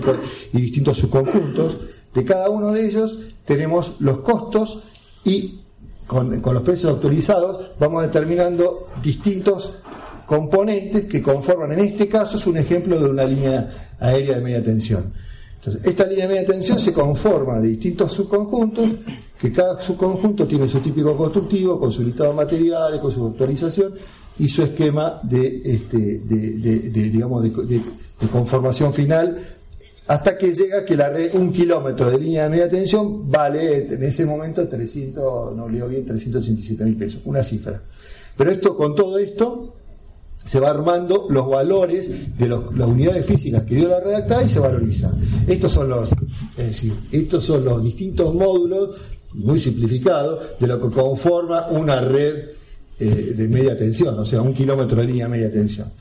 y, 0.53 0.61
distintos 0.61 0.97
subconjuntos. 0.97 1.79
De 2.13 2.23
cada 2.23 2.47
uno 2.51 2.71
de 2.71 2.85
ellos 2.85 3.21
tenemos 3.43 3.93
los 3.99 4.19
costos 4.19 4.83
y 5.23 5.61
con, 6.05 6.41
con 6.41 6.53
los 6.53 6.63
precios 6.63 6.93
actualizados 6.93 7.71
vamos 7.79 8.03
determinando 8.03 8.87
distintos 9.01 9.73
componentes 10.27 11.05
que 11.05 11.21
conforman, 11.21 11.71
en 11.71 11.79
este 11.79 12.09
caso 12.09 12.35
es 12.35 12.45
un 12.45 12.57
ejemplo 12.57 12.99
de 12.99 13.09
una 13.09 13.23
línea 13.23 13.93
aérea 13.97 14.35
de 14.35 14.41
media 14.41 14.61
tensión. 14.61 15.13
Entonces, 15.55 15.81
esta 15.85 16.05
línea 16.05 16.27
de 16.27 16.33
media 16.33 16.45
tensión 16.45 16.79
se 16.79 16.91
conforma 16.91 17.61
de 17.61 17.69
distintos 17.69 18.11
subconjuntos, 18.11 18.89
que 19.39 19.53
cada 19.53 19.81
subconjunto 19.81 20.45
tiene 20.45 20.67
su 20.67 20.81
típico 20.81 21.15
constructivo, 21.15 21.79
con 21.79 21.93
su 21.93 22.03
listado 22.03 22.31
de 22.31 22.35
materiales, 22.35 22.99
con 22.99 23.09
su 23.09 23.23
autorización 23.23 23.93
y 24.37 24.49
su 24.49 24.63
esquema 24.63 25.17
de, 25.23 25.61
este, 25.63 26.19
de, 26.19 27.81
conformación 28.29 28.93
final, 28.93 29.37
hasta 30.07 30.37
que 30.37 30.51
llega 30.51 30.83
que 30.83 30.97
la 30.97 31.09
red, 31.09 31.35
un 31.35 31.53
kilómetro 31.53 32.11
de 32.11 32.19
línea 32.19 32.43
de 32.43 32.49
media 32.49 32.69
tensión 32.69 33.31
vale 33.31 33.87
en 33.87 34.03
ese 34.03 34.25
momento 34.25 34.67
300, 34.67 35.55
no 35.55 35.69
leo 35.69 35.87
bien, 35.87 36.05
387 36.05 36.83
mil 36.83 36.97
pesos, 36.97 37.21
una 37.23 37.41
cifra. 37.41 37.81
Pero 38.35 38.51
esto, 38.51 38.75
con 38.75 38.93
todo 38.93 39.17
esto, 39.17 39.76
se 40.47 40.59
va 40.61 40.69
armando 40.69 41.27
los 41.29 41.47
valores 41.47 42.37
de 42.37 42.47
las 42.47 42.87
unidades 42.87 43.25
físicas 43.25 43.63
que 43.63 43.75
dio 43.75 43.89
la 43.89 43.99
redactada 43.99 44.43
y 44.43 44.49
se 44.49 44.59
valoriza. 44.59 45.11
Estos 45.45 45.73
son 45.73 45.89
los, 45.89 46.09
estos 47.11 47.43
son 47.43 47.65
los 47.65 47.83
distintos 47.83 48.33
módulos, 48.33 48.97
muy 49.33 49.59
simplificados, 49.59 50.57
de 50.57 50.67
lo 50.67 50.79
que 50.81 50.95
conforma 50.95 51.67
una 51.67 51.99
red 51.99 52.45
eh, 52.97 53.33
de 53.35 53.47
media 53.49 53.75
tensión, 53.75 54.17
o 54.17 54.25
sea, 54.25 54.41
un 54.41 54.53
kilómetro 54.53 55.01
de 55.01 55.07
línea 55.07 55.27
media 55.27 55.51
tensión. 55.51 55.91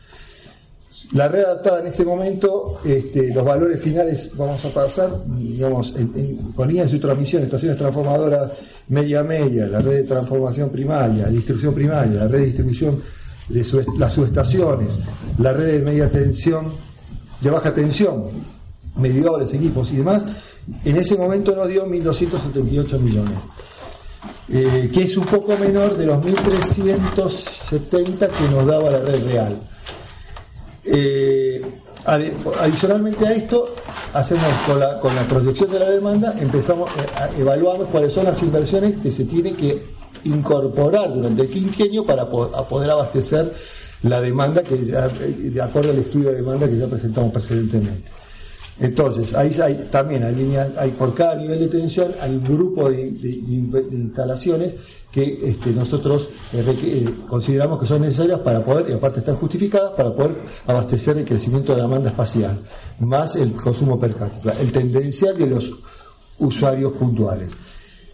La 1.13 1.29
red 1.29 1.45
adaptada 1.45 1.81
en 1.81 1.89
este 1.89 2.05
momento, 2.05 2.81
este, 2.85 3.35
los 3.35 3.45
valores 3.45 3.81
finales 3.81 4.31
vamos 4.35 4.65
a 4.65 4.71
pasar, 4.71 5.25
digamos, 5.27 5.95
con 6.55 6.69
líneas 6.69 6.91
de 6.91 6.99
transmisión, 6.99 7.43
estaciones 7.43 7.77
transformadoras 7.77 8.53
media-media, 8.89 9.67
la 9.67 9.81
red 9.81 9.97
de 9.97 10.03
transformación 10.05 10.71
primaria, 10.71 11.27
distribución 11.27 11.75
primaria, 11.75 12.21
la 12.21 12.29
red 12.29 12.41
de 12.41 12.47
distribución 12.47 13.01
las 13.49 14.13
subestaciones, 14.13 14.99
la 15.39 15.53
red 15.53 15.79
de 15.79 15.83
media 15.83 16.11
tensión, 16.11 16.73
de 17.41 17.51
baja 17.51 17.73
tensión, 17.73 18.25
medidores, 18.97 19.55
equipos 19.55 19.93
y 19.93 19.97
demás, 19.97 20.25
en 20.85 20.97
ese 20.97 21.17
momento 21.17 21.55
nos 21.55 21.69
dio 21.69 21.87
1.278 21.87 22.99
millones, 22.99 23.39
eh, 24.49 24.91
que 24.93 25.03
es 25.03 25.17
un 25.17 25.25
poco 25.25 25.57
menor 25.57 25.97
de 25.97 26.07
los 26.07 26.23
1.370 26.23 28.29
que 28.29 28.49
nos 28.51 28.67
daba 28.67 28.91
la 28.91 28.99
red 28.99 29.25
real. 29.25 29.57
Eh, 30.85 31.63
adicionalmente 32.05 33.27
a 33.27 33.33
esto, 33.33 33.75
hacemos 34.13 34.53
con 34.67 34.81
la, 34.81 35.01
con 35.01 35.15
la 35.15 35.23
proyección 35.25 35.71
de 35.71 35.81
la 35.81 35.91
demanda, 35.91 36.35
empezamos, 36.39 36.91
a 37.17 37.29
evaluamos 37.39 37.89
cuáles 37.89 38.13
son 38.13 38.25
las 38.25 38.43
inversiones 38.43 38.97
que 38.97 39.11
se 39.11 39.25
tienen 39.25 39.57
que 39.57 39.96
incorporar 40.25 41.13
durante 41.13 41.43
el 41.43 41.49
quinquenio 41.49 42.05
para 42.05 42.29
poder 42.29 42.91
abastecer 42.91 43.53
la 44.03 44.21
demanda 44.21 44.63
que 44.63 44.85
ya, 44.85 45.09
de 45.09 45.63
acuerdo 45.63 45.91
al 45.91 45.99
estudio 45.99 46.31
de 46.31 46.37
demanda 46.37 46.69
que 46.69 46.79
ya 46.79 46.87
presentamos 46.87 47.33
precedentemente. 47.33 48.17
Entonces, 48.79 49.35
ahí 49.35 49.57
hay, 49.63 49.89
también 49.91 50.23
hay 50.23 50.35
líneas, 50.35 50.77
hay 50.77 50.91
por 50.91 51.15
cada 51.15 51.35
nivel 51.37 51.61
de 51.61 51.69
tensión 51.69 52.15
hay 52.21 52.37
un 52.37 52.45
grupo 52.45 52.91
de, 52.91 53.07
instalaciones 53.91 54.77
que 55.11 55.39
este, 55.43 55.71
nosotros 55.71 56.29
eh, 56.53 56.63
eh, 56.83 57.15
consideramos 57.27 57.81
que 57.81 57.87
son 57.87 58.03
necesarias 58.03 58.41
para 58.41 58.63
poder, 58.63 58.91
y 58.91 58.93
aparte 58.93 59.21
están 59.21 59.37
justificadas, 59.37 59.93
para 59.93 60.15
poder 60.15 60.37
abastecer 60.67 61.17
el 61.17 61.25
crecimiento 61.25 61.73
de 61.73 61.79
la 61.79 61.85
demanda 61.85 62.11
espacial, 62.11 62.59
más 63.01 63.37
el 63.37 63.53
consumo 63.53 63.99
per 63.99 64.15
cápita, 64.15 64.53
el 64.61 64.71
tendencial 64.71 65.39
de 65.39 65.47
los 65.47 65.73
usuarios 66.39 66.93
puntuales. 66.93 67.51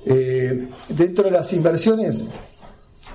Eh, 0.05 0.69
dentro 0.89 1.25
de 1.25 1.31
las 1.31 1.53
inversiones, 1.53 2.25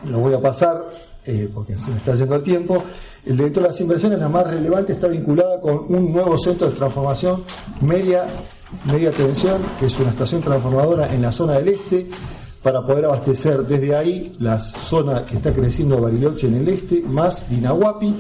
lo 0.06 0.20
voy 0.20 0.34
a 0.34 0.40
pasar 0.40 0.86
eh, 1.26 1.50
porque 1.54 1.78
se 1.78 1.90
me 1.90 1.98
está 1.98 2.16
yendo 2.16 2.36
el 2.36 2.44
tiempo, 2.44 2.84
dentro 3.26 3.62
de 3.62 3.70
las 3.70 3.82
inversiones 3.82 4.20
la 4.20 4.30
más 4.30 4.48
relevante 4.48 4.94
está 4.94 5.08
vinculada 5.08 5.60
con 5.60 5.86
un 5.90 6.14
nuevo 6.14 6.38
centro 6.38 6.70
de 6.70 6.76
transformación 6.76 7.44
media, 7.82 8.28
media 8.86 9.12
tensión, 9.12 9.62
que 9.80 9.88
es 9.88 10.00
una 10.00 10.12
estación 10.12 10.42
transformadora 10.42 11.14
en 11.14 11.22
la 11.22 11.32
zona 11.32 11.56
del 11.56 11.70
este, 11.70 12.08
para 12.64 12.86
poder 12.86 13.06
abastecer 13.06 13.64
desde 13.64 13.96
ahí 13.96 14.36
la 14.40 14.60
zona 14.60 15.26
que 15.26 15.36
está 15.36 15.54
creciendo 15.54 16.00
Bariloche 16.00 16.48
en 16.48 16.56
el 16.56 16.70
este, 16.70 17.02
más 17.02 17.50
Dinahuapi, 17.50 18.16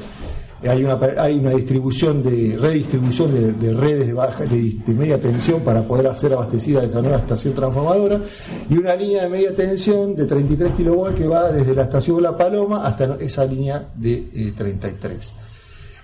hay 0.63 0.83
una, 0.83 0.99
hay 1.19 1.37
una 1.37 1.51
distribución 1.51 2.23
de 2.23 2.57
redistribución 2.59 3.59
de, 3.59 3.73
redes 3.73 4.07
de, 4.07 4.13
baja, 4.13 4.45
de, 4.45 4.93
media 4.93 5.19
tensión 5.19 5.61
para 5.61 5.83
poder 5.83 6.07
hacer 6.07 6.33
abastecida 6.33 6.83
esa 6.83 7.01
nueva 7.01 7.17
estación 7.17 7.53
transformadora 7.53 8.21
y 8.69 8.77
una 8.77 8.95
línea 8.95 9.23
de 9.23 9.29
media 9.29 9.53
tensión 9.53 10.15
de 10.15 10.25
33 10.25 10.71
kV 10.71 11.13
que 11.13 11.27
va 11.27 11.51
desde 11.51 11.75
la 11.75 11.83
estación 11.83 12.23
La 12.23 12.35
Paloma 12.35 12.87
hasta 12.87 13.17
esa 13.19 13.45
línea 13.45 13.87
de 13.93 14.53
33. 14.55 15.33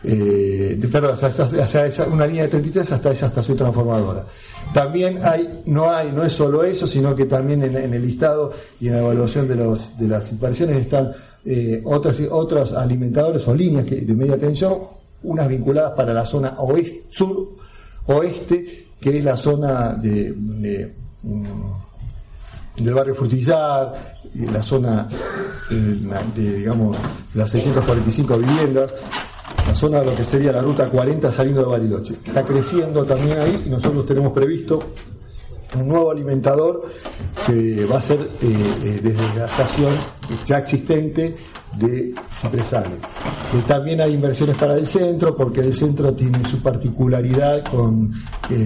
Eh, 0.03 0.77
eh 0.81 0.87
perdón, 0.91 1.17
hasta, 1.19 2.07
una 2.07 2.27
línea 2.27 2.43
de 2.43 2.49
33 2.49 2.91
hasta 2.91 3.11
esa 3.11 3.25
estación 3.27 3.57
transformadora. 3.57 4.25
También 4.73 5.19
hay, 5.23 5.61
no 5.67 5.89
hay, 5.89 6.11
no 6.11 6.23
es 6.23 6.33
solo 6.33 6.63
eso, 6.63 6.87
sino 6.87 7.15
que 7.15 7.25
también 7.25 7.63
en, 7.63 7.93
el 7.93 8.01
listado 8.01 8.51
y 8.79 8.87
en 8.87 8.95
la 8.95 9.01
evaluación 9.01 9.47
de, 9.47 9.55
los, 9.55 9.97
de 9.97 10.07
las 10.07 10.31
inversiones 10.31 10.77
están 10.77 11.11
eh, 11.45 11.81
otras, 11.85 12.73
alimentadores 12.73 13.47
o 13.47 13.53
líneas 13.53 13.85
de 13.85 14.15
media 14.15 14.37
tensión, 14.37 14.79
unas 15.23 15.47
vinculadas 15.47 15.93
para 15.93 16.13
la 16.13 16.25
zona 16.25 16.55
oeste, 16.57 17.03
sur, 17.09 17.49
oeste, 18.07 18.87
que 18.99 19.19
es 19.19 19.23
la 19.23 19.37
zona 19.37 19.93
de, 19.93 20.33
mm, 20.33 22.83
del 22.83 22.93
barrio 22.93 23.13
Frutillar, 23.13 23.93
la 24.33 24.63
zona 24.63 25.07
de, 25.69 26.57
digamos, 26.57 26.97
las 27.35 27.51
645 27.51 28.37
viviendas, 28.37 28.91
la 29.67 29.75
zona 29.75 29.99
de 29.99 30.05
lo 30.05 30.15
que 30.15 30.25
sería 30.25 30.51
la 30.51 30.61
ruta 30.61 30.87
40 30.89 31.31
saliendo 31.31 31.61
de 31.61 31.67
Bariloche. 31.67 32.15
Está 32.25 32.43
creciendo 32.43 33.03
también 33.05 33.39
ahí 33.39 33.63
y 33.65 33.69
nosotros 33.69 34.05
tenemos 34.05 34.31
previsto 34.33 34.79
un 35.75 35.87
nuevo 35.87 36.11
alimentador 36.11 36.83
que 37.45 37.85
va 37.85 37.97
a 37.97 38.01
ser 38.01 38.19
eh, 38.19 38.27
eh, 38.41 38.99
desde 39.01 39.39
la 39.39 39.45
estación 39.45 39.93
ya 40.45 40.59
existente 40.59 41.35
de 41.77 42.13
Cipresales. 42.31 42.99
Eh, 43.53 43.63
también 43.65 43.99
hay 43.99 44.13
inversiones 44.13 44.55
para 44.57 44.75
el 44.75 44.85
centro, 44.85 45.35
porque 45.35 45.61
el 45.61 45.73
centro 45.73 46.13
tiene 46.13 46.47
su 46.47 46.61
particularidad 46.61 47.63
con 47.65 48.13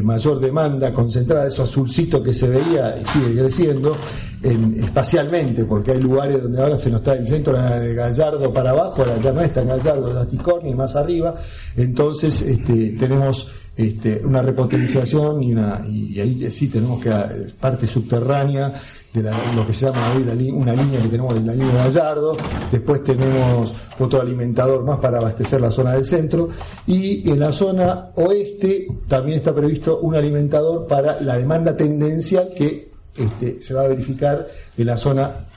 mayor 0.03 0.39
demanda 0.39 0.93
concentrada, 0.93 1.47
eso 1.47 1.63
azulcito 1.63 2.21
que 2.21 2.33
se 2.33 2.49
veía 2.49 2.95
sigue 3.05 3.37
creciendo 3.37 3.95
en, 4.43 4.83
espacialmente, 4.83 5.63
porque 5.63 5.91
hay 5.91 6.01
lugares 6.01 6.43
donde 6.43 6.61
ahora 6.61 6.77
se 6.77 6.89
nos 6.89 6.99
está 6.99 7.13
el 7.13 7.27
centro 7.27 7.57
de 7.57 7.93
Gallardo 7.93 8.51
para 8.51 8.71
abajo, 8.71 9.03
ahora 9.03 9.17
ya 9.19 9.31
no 9.31 9.41
está 9.41 9.61
en 9.61 9.69
Gallardo, 9.69 10.13
la 10.13 10.25
Ticorni 10.25 10.73
más 10.75 10.95
arriba, 10.97 11.35
entonces 11.77 12.41
este, 12.41 12.91
tenemos 12.99 13.51
este, 13.77 14.21
una 14.25 14.41
repotenciación 14.41 15.43
y, 15.43 15.53
una, 15.53 15.83
y 15.87 16.19
ahí 16.19 16.49
sí 16.49 16.67
tenemos 16.67 17.01
que 17.01 17.11
parte 17.59 17.87
subterránea 17.87 18.73
de 19.13 19.31
lo 19.55 19.65
que 19.65 19.73
se 19.73 19.85
llama 19.85 20.13
una 20.53 20.73
línea 20.73 21.01
que 21.01 21.07
tenemos 21.07 21.33
de 21.33 21.41
la 21.41 21.53
línea 21.53 21.69
de 21.69 21.77
Gallardo, 21.77 22.37
después 22.71 23.03
tenemos 23.03 23.73
otro 23.99 24.21
alimentador 24.21 24.83
más 24.83 24.99
para 24.99 25.19
abastecer 25.19 25.61
la 25.61 25.71
zona 25.71 25.93
del 25.93 26.05
centro. 26.05 26.49
Y 26.85 27.29
en 27.29 27.39
la 27.39 27.51
zona 27.51 28.09
oeste 28.15 28.87
también 29.07 29.39
está 29.39 29.55
previsto 29.55 29.99
un 29.99 30.15
alimentador 30.15 30.87
para 30.87 31.19
la 31.21 31.37
demanda 31.37 31.75
tendencial 31.75 32.49
que 32.55 32.91
este, 33.15 33.61
se 33.61 33.73
va 33.73 33.81
a 33.81 33.87
verificar 33.87 34.47
en 34.77 34.85
la 34.85 34.97
zona 34.97 35.47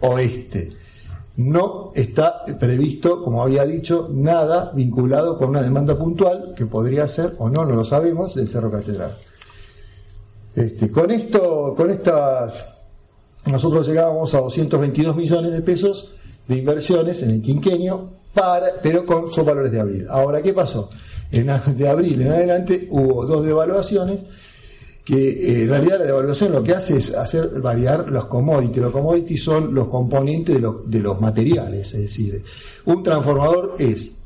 oeste 0.00 0.83
no 1.36 1.90
está 1.94 2.44
previsto, 2.60 3.20
como 3.20 3.42
había 3.42 3.64
dicho, 3.64 4.08
nada 4.12 4.70
vinculado 4.74 5.36
con 5.36 5.50
una 5.50 5.62
demanda 5.62 5.98
puntual 5.98 6.54
que 6.56 6.66
podría 6.66 7.08
ser, 7.08 7.34
o 7.38 7.50
no, 7.50 7.64
no 7.64 7.74
lo 7.74 7.84
sabemos, 7.84 8.34
del 8.34 8.46
Cerro 8.46 8.70
Catedral. 8.70 9.16
Este, 10.54 10.90
con 10.90 11.10
esto, 11.10 11.74
con 11.76 11.90
estas, 11.90 12.76
nosotros 13.46 13.86
llegábamos 13.88 14.32
a 14.34 14.40
222 14.40 15.16
millones 15.16 15.52
de 15.52 15.62
pesos 15.62 16.12
de 16.46 16.56
inversiones 16.56 17.22
en 17.22 17.30
el 17.30 17.42
quinquenio, 17.42 18.10
para, 18.32 18.66
pero 18.82 19.04
con 19.04 19.32
son 19.32 19.46
valores 19.46 19.72
de 19.72 19.80
abril. 19.80 20.06
Ahora, 20.08 20.40
¿qué 20.42 20.52
pasó? 20.52 20.88
En, 21.32 21.50
de 21.76 21.88
abril 21.88 22.20
en 22.22 22.30
adelante 22.30 22.86
hubo 22.90 23.26
dos 23.26 23.44
devaluaciones 23.44 24.24
que 25.04 25.28
eh, 25.28 25.62
en 25.62 25.68
realidad 25.68 25.98
la 25.98 26.06
devaluación 26.06 26.52
lo 26.52 26.62
que 26.62 26.72
hace 26.72 26.96
es 26.96 27.14
hacer 27.14 27.60
variar 27.60 28.08
los 28.08 28.24
commodities. 28.26 28.78
Los 28.78 28.92
commodities 28.92 29.44
son 29.44 29.74
los 29.74 29.88
componentes 29.88 30.60
de, 30.60 30.70
de 30.86 30.98
los 31.00 31.20
materiales, 31.20 31.92
es 31.92 32.02
decir, 32.02 32.42
un 32.86 33.02
transformador 33.02 33.76
es 33.78 34.18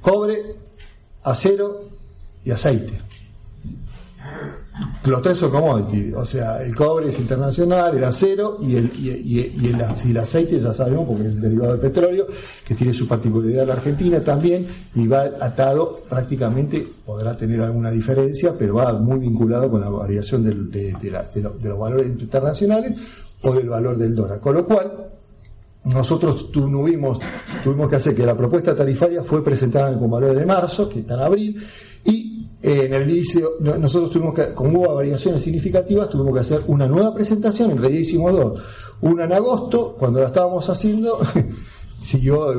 cobre, 0.00 0.56
acero 1.22 1.88
y 2.44 2.50
aceite. 2.50 2.94
Los 5.04 5.22
tres 5.22 5.38
son 5.38 5.50
commodities, 5.50 6.14
o 6.16 6.24
sea, 6.24 6.62
el 6.64 6.74
cobre 6.74 7.10
es 7.10 7.18
internacional, 7.18 7.96
el 7.96 8.02
acero 8.02 8.58
y 8.60 8.74
el, 8.74 8.90
y, 8.96 9.68
el, 9.68 10.18
aceite 10.18 10.58
ya 10.58 10.72
sabemos 10.72 11.06
porque 11.06 11.28
es 11.28 11.34
un 11.34 11.40
derivado 11.42 11.72
del 11.72 11.80
petróleo, 11.80 12.26
que 12.66 12.74
tiene 12.74 12.92
su 12.92 13.06
particularidad 13.06 13.62
en 13.62 13.68
la 13.68 13.74
Argentina 13.74 14.20
también 14.20 14.66
y 14.94 15.06
va 15.06 15.24
atado 15.40 16.00
prácticamente, 16.08 16.88
podrá 17.04 17.36
tener 17.36 17.60
alguna 17.60 17.90
diferencia, 17.90 18.54
pero 18.58 18.76
va 18.76 18.94
muy 18.94 19.18
vinculado 19.20 19.70
con 19.70 19.80
la 19.82 19.90
variación 19.90 20.42
de, 20.42 20.96
los 21.62 21.78
valores 21.78 22.06
internacionales 22.06 22.98
o 23.42 23.52
del 23.52 23.68
valor 23.68 23.96
del 23.96 24.16
dólar. 24.16 24.40
Con 24.40 24.54
lo 24.54 24.64
cual, 24.64 24.90
nosotros 25.84 26.50
tuvimos, 26.50 27.20
tuvimos 27.62 27.90
que 27.90 27.96
hacer 27.96 28.14
que 28.14 28.26
la 28.26 28.36
propuesta 28.36 28.74
tarifaria 28.74 29.22
fue 29.22 29.44
presentada 29.44 29.96
con 29.98 30.10
valores 30.10 30.36
de 30.36 30.46
marzo, 30.46 30.88
que 30.88 31.00
está 31.00 31.14
en 31.14 31.20
abril, 31.20 31.62
y 32.04 32.33
en 32.64 32.94
el 32.94 33.10
inicio, 33.10 33.56
nosotros 33.60 34.10
tuvimos 34.10 34.32
que, 34.32 34.54
como 34.54 34.80
hubo 34.80 34.94
variaciones 34.94 35.42
significativas, 35.42 36.08
tuvimos 36.08 36.32
que 36.32 36.40
hacer 36.40 36.62
una 36.66 36.86
nueva 36.86 37.12
presentación, 37.12 37.72
en 37.72 37.78
realidad 37.78 38.00
hicimos 38.00 38.32
dos. 38.32 38.62
Una 39.02 39.24
en 39.24 39.34
agosto, 39.34 39.94
cuando 39.98 40.20
la 40.20 40.28
estábamos 40.28 40.66
haciendo, 40.70 41.18
siguió 41.98 42.52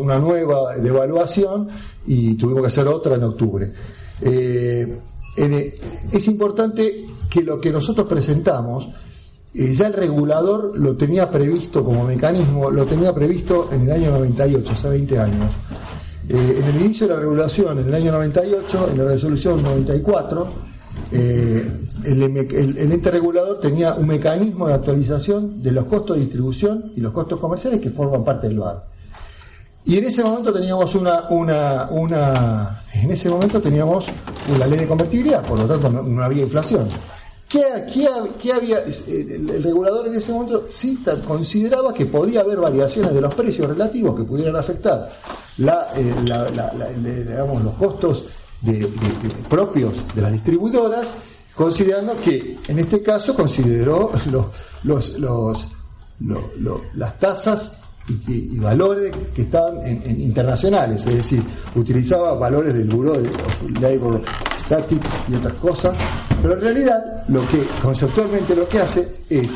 una 0.00 0.18
nueva 0.18 0.76
devaluación 0.76 1.68
y 2.06 2.34
tuvimos 2.34 2.62
que 2.62 2.68
hacer 2.68 2.88
otra 2.88 3.16
en 3.16 3.24
octubre. 3.24 3.72
Eh, 4.22 4.98
es 5.36 6.26
importante 6.28 7.04
que 7.28 7.42
lo 7.42 7.60
que 7.60 7.70
nosotros 7.70 8.06
presentamos, 8.06 8.88
eh, 9.52 9.74
ya 9.74 9.88
el 9.88 9.92
regulador 9.92 10.78
lo 10.78 10.96
tenía 10.96 11.30
previsto 11.30 11.84
como 11.84 12.04
mecanismo, 12.04 12.70
lo 12.70 12.86
tenía 12.86 13.12
previsto 13.12 13.68
en 13.72 13.82
el 13.82 13.90
año 13.90 14.10
98, 14.12 14.72
hace 14.72 14.88
20 14.88 15.18
años. 15.18 15.52
Eh, 16.28 16.56
en 16.58 16.64
el 16.64 16.80
inicio 16.80 17.06
de 17.06 17.14
la 17.14 17.20
regulación, 17.20 17.78
en 17.78 17.88
el 17.88 17.94
año 17.94 18.12
98, 18.12 18.88
en 18.90 18.98
la 18.98 19.04
resolución 19.04 19.62
94, 19.62 20.48
eh, 21.12 21.72
el, 22.04 22.22
ente 22.92 23.10
regulador 23.10 23.60
tenía 23.60 23.94
un 23.94 24.06
mecanismo 24.06 24.66
de 24.68 24.74
actualización 24.74 25.62
de 25.62 25.72
los 25.72 25.84
costos 25.84 26.16
de 26.16 26.22
distribución 26.22 26.92
y 26.96 27.00
los 27.00 27.12
costos 27.12 27.38
comerciales 27.38 27.80
que 27.80 27.90
forman 27.90 28.24
parte 28.24 28.48
del 28.48 28.58
BAD. 28.58 28.78
Y 29.86 29.98
en 29.98 30.04
ese 30.04 30.24
momento 30.24 30.50
teníamos 30.50 30.94
una, 30.94 31.28
una, 31.28 31.88
una 31.90 32.84
en 32.94 33.10
ese 33.10 33.28
momento 33.28 33.60
teníamos 33.60 34.06
una 34.54 34.66
ley 34.66 34.78
de 34.78 34.88
convertibilidad, 34.88 35.44
por 35.44 35.58
lo 35.58 35.66
tanto 35.66 35.90
no 35.90 36.22
había 36.22 36.42
inflación. 36.42 36.88
¿Qué, 37.54 38.52
había? 38.52 38.82
El, 39.06 39.62
regulador 39.62 40.08
en 40.08 40.14
ese 40.14 40.32
momento 40.32 40.66
sí 40.68 41.04
consideraba 41.24 41.94
que 41.94 42.06
podía 42.06 42.40
haber 42.40 42.58
variaciones 42.58 43.14
de 43.14 43.20
los 43.20 43.32
precios 43.32 43.68
relativos 43.68 44.16
que 44.16 44.24
pudieran 44.24 44.56
afectar 44.56 45.08
la, 45.58 45.88
eh, 45.94 46.12
los 47.62 47.74
costos 47.74 48.24
propios 49.48 50.02
de 50.16 50.22
las 50.22 50.32
distribuidoras, 50.32 51.14
considerando 51.54 52.16
que 52.24 52.58
en 52.66 52.78
este 52.80 53.00
caso 53.04 53.36
consideró 53.36 54.10
las 56.94 57.18
tasas 57.20 57.76
y, 58.08 58.58
valores 58.58 59.14
que 59.34 59.42
estaban 59.42 59.82
en, 59.86 60.20
internacionales, 60.20 61.06
es 61.06 61.14
decir, 61.16 61.42
utilizaba 61.74 62.34
valores 62.34 62.74
del 62.74 62.88
Bureau 62.88 63.16
de 63.16 63.30
Labor 63.80 64.22
Statistics 64.58 65.10
y 65.28 65.34
otras 65.34 65.54
cosas, 65.54 65.96
pero 66.42 66.54
en 66.54 66.60
realidad 66.60 67.24
lo 67.28 67.40
que 67.48 67.66
conceptualmente 67.82 68.54
lo 68.54 68.68
que 68.68 68.78
hace 68.78 69.20
es 69.28 69.50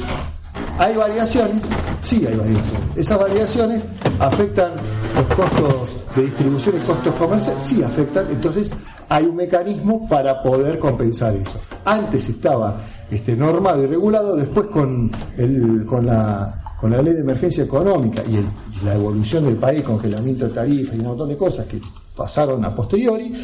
¿Hay 0.79 0.95
variaciones? 0.97 1.65
Sí 2.01 2.25
hay 2.27 2.37
variaciones. 2.37 2.83
Esas 2.95 3.19
variaciones 3.19 3.83
afectan 4.21 4.73
los 5.17 5.27
costos 5.35 5.91
de 6.15 6.23
distribución 6.23 6.77
y 6.81 6.87
costos 6.87 7.15
comerciales, 7.15 7.63
sí 7.65 7.83
afectan, 7.83 8.29
entonces 8.31 8.71
hay 9.09 9.25
un 9.25 9.37
mecanismo 9.37 10.09
para 10.09 10.41
poder 10.43 10.79
compensar 10.79 11.35
eso. 11.35 11.61
Antes 11.85 12.29
estaba 12.29 12.81
este, 13.11 13.37
normado 13.37 13.83
y 13.83 13.87
regulado, 13.87 14.37
después 14.37 14.67
con, 14.67 15.11
el, 15.37 15.85
con 15.85 16.07
la 16.07 16.58
con 16.81 16.93
la 16.93 17.03
ley 17.03 17.15
de 17.15 17.21
emergencia 17.21 17.65
económica 17.65 18.23
y, 18.29 18.85
la 18.85 18.95
evolución 18.95 19.45
del 19.45 19.57
país, 19.57 19.83
congelamiento 19.83 20.47
de 20.47 20.55
tarifas 20.55 20.95
y 20.95 20.99
un 21.01 21.07
montón 21.07 21.29
de 21.29 21.37
cosas 21.37 21.67
que 21.67 21.81
pasaron 22.15 22.65
a 22.65 22.75
posteriori, 22.75 23.35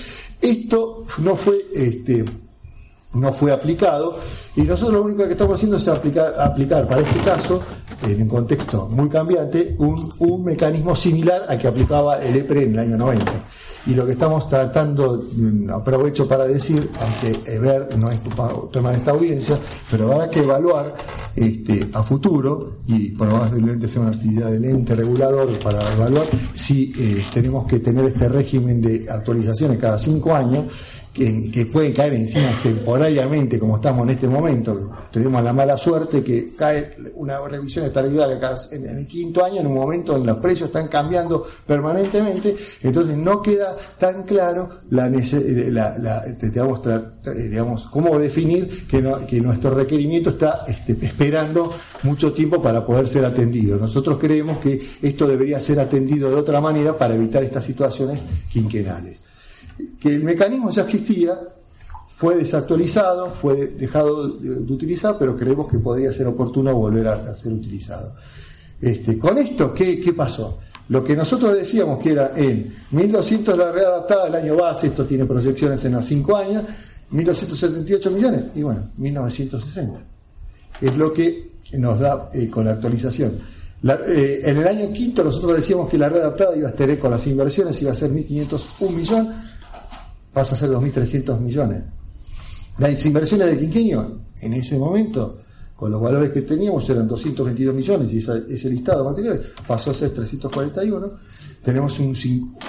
esto 0.41 1.05
no 1.19 1.35
fue, 1.35 1.67
este, 1.75 2.25
no 3.15 3.33
fue 3.33 3.53
aplicado 3.53 4.19
y 4.55 4.63
nosotros 4.63 4.99
lo 4.99 5.03
único 5.03 5.27
que 5.27 5.33
estamos 5.33 5.57
haciendo 5.57 5.77
es 5.79 5.89
aplicar, 5.89 6.35
aplicar 6.39 6.87
para 6.87 7.01
este 7.01 7.21
caso, 7.21 7.61
en 8.05 8.23
un 8.23 8.29
contexto 8.29 8.89
muy 8.89 9.09
cambiante, 9.09 9.75
un, 9.79 10.13
un 10.19 10.45
mecanismo 10.45 10.95
similar 10.95 11.45
al 11.49 11.59
que 11.59 11.69
aplicaba 11.69 12.23
el 12.23 12.37
EPRE 12.37 12.65
en 12.65 12.73
el 12.73 12.79
año 12.79 12.97
90 12.97 13.33
y 13.87 13.95
lo 13.95 14.07
que 14.07 14.13
estamos 14.13 14.49
tratando, 14.49 15.27
mm, 15.35 15.71
aprovecho 15.71 16.27
para 16.27 16.47
decir, 16.47 16.91
aunque 17.01 17.59
ver 17.59 17.89
no 17.99 18.11
es 18.11 18.19
tema 18.73 18.91
de 18.91 18.97
esta 18.97 19.11
audiencia, 19.11 19.59
pero 19.91 20.11
habrá 20.13 20.31
que 20.31 20.41
evaluar 20.41 20.95
este, 21.37 21.89
a 21.93 22.03
futuro, 22.03 22.79
y 22.87 23.11
probablemente 23.11 23.89
sea 23.89 24.03
una 24.03 24.13
actividad 24.13 24.51
del 24.51 24.65
ente 24.65 24.95
regulador 24.95 25.59
para 25.59 25.93
evaluar 25.93 26.27
si 26.53 26.95
eh, 26.99 27.25
tenemos 27.33 27.67
que 27.67 27.81
tener 27.81 28.05
este 28.07 28.29
régimen 28.29 28.81
de 28.81 29.07
actualizaciones 29.09 29.79
cada 29.79 29.99
cinco 29.99 30.35
años 30.35 30.65
que, 31.13 31.51
que, 31.51 31.67
pueden 31.67 31.93
caer 31.93 32.15
encima 32.15 32.51
temporariamente, 32.61 33.59
como 33.59 33.77
estamos 33.77 34.05
en 34.05 34.15
este 34.15 34.27
momento. 34.27 34.91
Tenemos 35.13 35.45
la 35.45 35.53
mala 35.53 35.79
suerte 35.79 36.25
que 36.25 36.55
cae 36.57 36.97
una 37.15 37.39
revisión 37.47 37.85
tarifarias 37.95 38.73
en, 38.75 38.87
el 38.87 39.07
quinto 39.07 39.43
año, 39.43 39.61
en 39.61 39.67
un 39.67 39.75
momento 39.75 40.17
en 40.17 40.27
los 40.27 40.37
precios 40.37 40.69
están 40.69 40.89
cambiando 40.89 41.47
permanentemente, 41.67 42.55
entonces 42.83 43.17
no 43.17 43.41
queda 43.41 43.75
tan 43.99 44.25
claro 44.25 44.69
la, 44.91 45.09
la, 45.09 45.97
la 45.99 46.25
digamos, 46.43 46.81
digamos, 47.25 47.87
cómo 47.87 48.19
definir 48.19 48.87
que, 48.87 49.03
que 49.27 49.41
nuestro 49.41 49.71
requerimiento 49.71 50.31
está 50.31 50.65
este, 50.69 50.93
esperando 51.01 51.73
mucho 52.03 52.33
tiempo 52.35 52.61
para 52.61 52.85
poder 52.85 53.09
ser 53.09 53.25
atendido. 53.25 53.79
Nosotros 53.79 54.19
creemos 54.21 54.59
que 54.59 54.87
esto 55.01 55.27
debería 55.27 55.61
ser 55.61 55.81
atendido 55.81 56.29
de 56.29 56.37
otra 56.37 56.61
manera 56.61 56.99
para 56.99 57.15
evitar 57.15 57.43
estas 57.43 57.65
situaciones 57.65 58.23
quinquenales 58.51 59.23
que 60.01 60.09
el 60.09 60.25
mecanismo 60.25 60.71
ya 60.71 60.83
existía, 60.83 61.39
fue 62.17 62.37
desactualizado, 62.37 63.33
fue 63.33 63.67
dejado 63.67 64.29
de, 64.29 64.73
utilizar, 64.73 65.17
pero 65.19 65.37
creemos 65.37 65.71
que 65.71 65.79
podría 65.79 66.13
ser 66.13 66.27
oportuno 66.29 66.75
volver 66.75 67.09
a, 67.09 67.35
ser 67.35 67.53
utilizado. 67.53 68.15
Este, 68.81 69.19
con 69.19 69.37
esto, 69.39 69.75
¿qué, 69.75 70.01
¿qué, 70.01 70.13
pasó? 70.13 70.59
Lo 70.89 71.03
que 71.03 71.17
nosotros 71.17 71.55
decíamos 71.55 71.99
que 71.99 72.13
era 72.13 72.33
en 72.37 72.73
1200 72.91 73.59
la 73.59 73.73
red 73.73 73.85
adaptada 73.85 74.29
el 74.29 74.35
año 74.37 74.57
base, 74.57 74.89
esto 74.89 75.05
tiene 75.05 75.25
proyecciones 75.25 75.85
en 75.85 75.93
los 75.93 76.05
5 76.05 76.37
años, 76.37 76.65
1278 77.11 78.11
millones, 78.11 78.45
y 78.55 78.63
bueno, 78.63 78.91
1960. 78.97 80.01
Es 80.81 80.97
lo 80.97 81.13
que 81.13 81.53
nos 81.73 81.99
da 81.99 82.31
eh, 82.33 82.49
con 82.49 82.65
la 82.65 82.73
actualización. 82.73 83.39
Eh, 83.83 84.41
en 84.45 84.57
el 84.57 84.67
año 84.67 84.93
quinto 84.93 85.25
nosotros 85.25 85.57
decíamos 85.57 85.89
que 85.89 85.99
la 85.99 86.09
red 86.09 86.21
adaptada 86.21 86.57
iba 86.57 86.69
a 86.69 86.73
tener 86.73 86.99
con 86.99 87.11
las 87.11 87.27
inversiones, 87.27 87.81
iba 87.83 87.93
a 87.93 87.95
ser 87.95 88.11
1.501 88.11 88.91
millones, 88.95 89.35
pasa 90.33 90.55
a 90.55 90.59
ser 90.59 90.71
2.300 90.71 91.39
millones. 91.41 91.83
Las 92.79 93.07
inversiones 93.07 93.51
de 93.51 93.59
quinquenio, 93.59 94.19
en 94.41 94.53
ese 94.55 94.77
momento, 94.79 95.39
con 95.77 95.93
los 95.93 96.01
valores 96.01 96.31
que 96.31 96.43
teníamos, 96.43 96.89
eran 96.91 97.07
222 97.07 97.75
millones 97.75 98.13
y 98.13 98.19
ese 98.19 98.71
listado 98.71 99.05
de 99.05 99.11
materiales 99.11 99.41
pasó 99.67 99.93
a 99.93 99.95
ser 99.95 100.11
341. 100.11 101.13
Tenemos 101.63 101.99
un, 101.99 102.15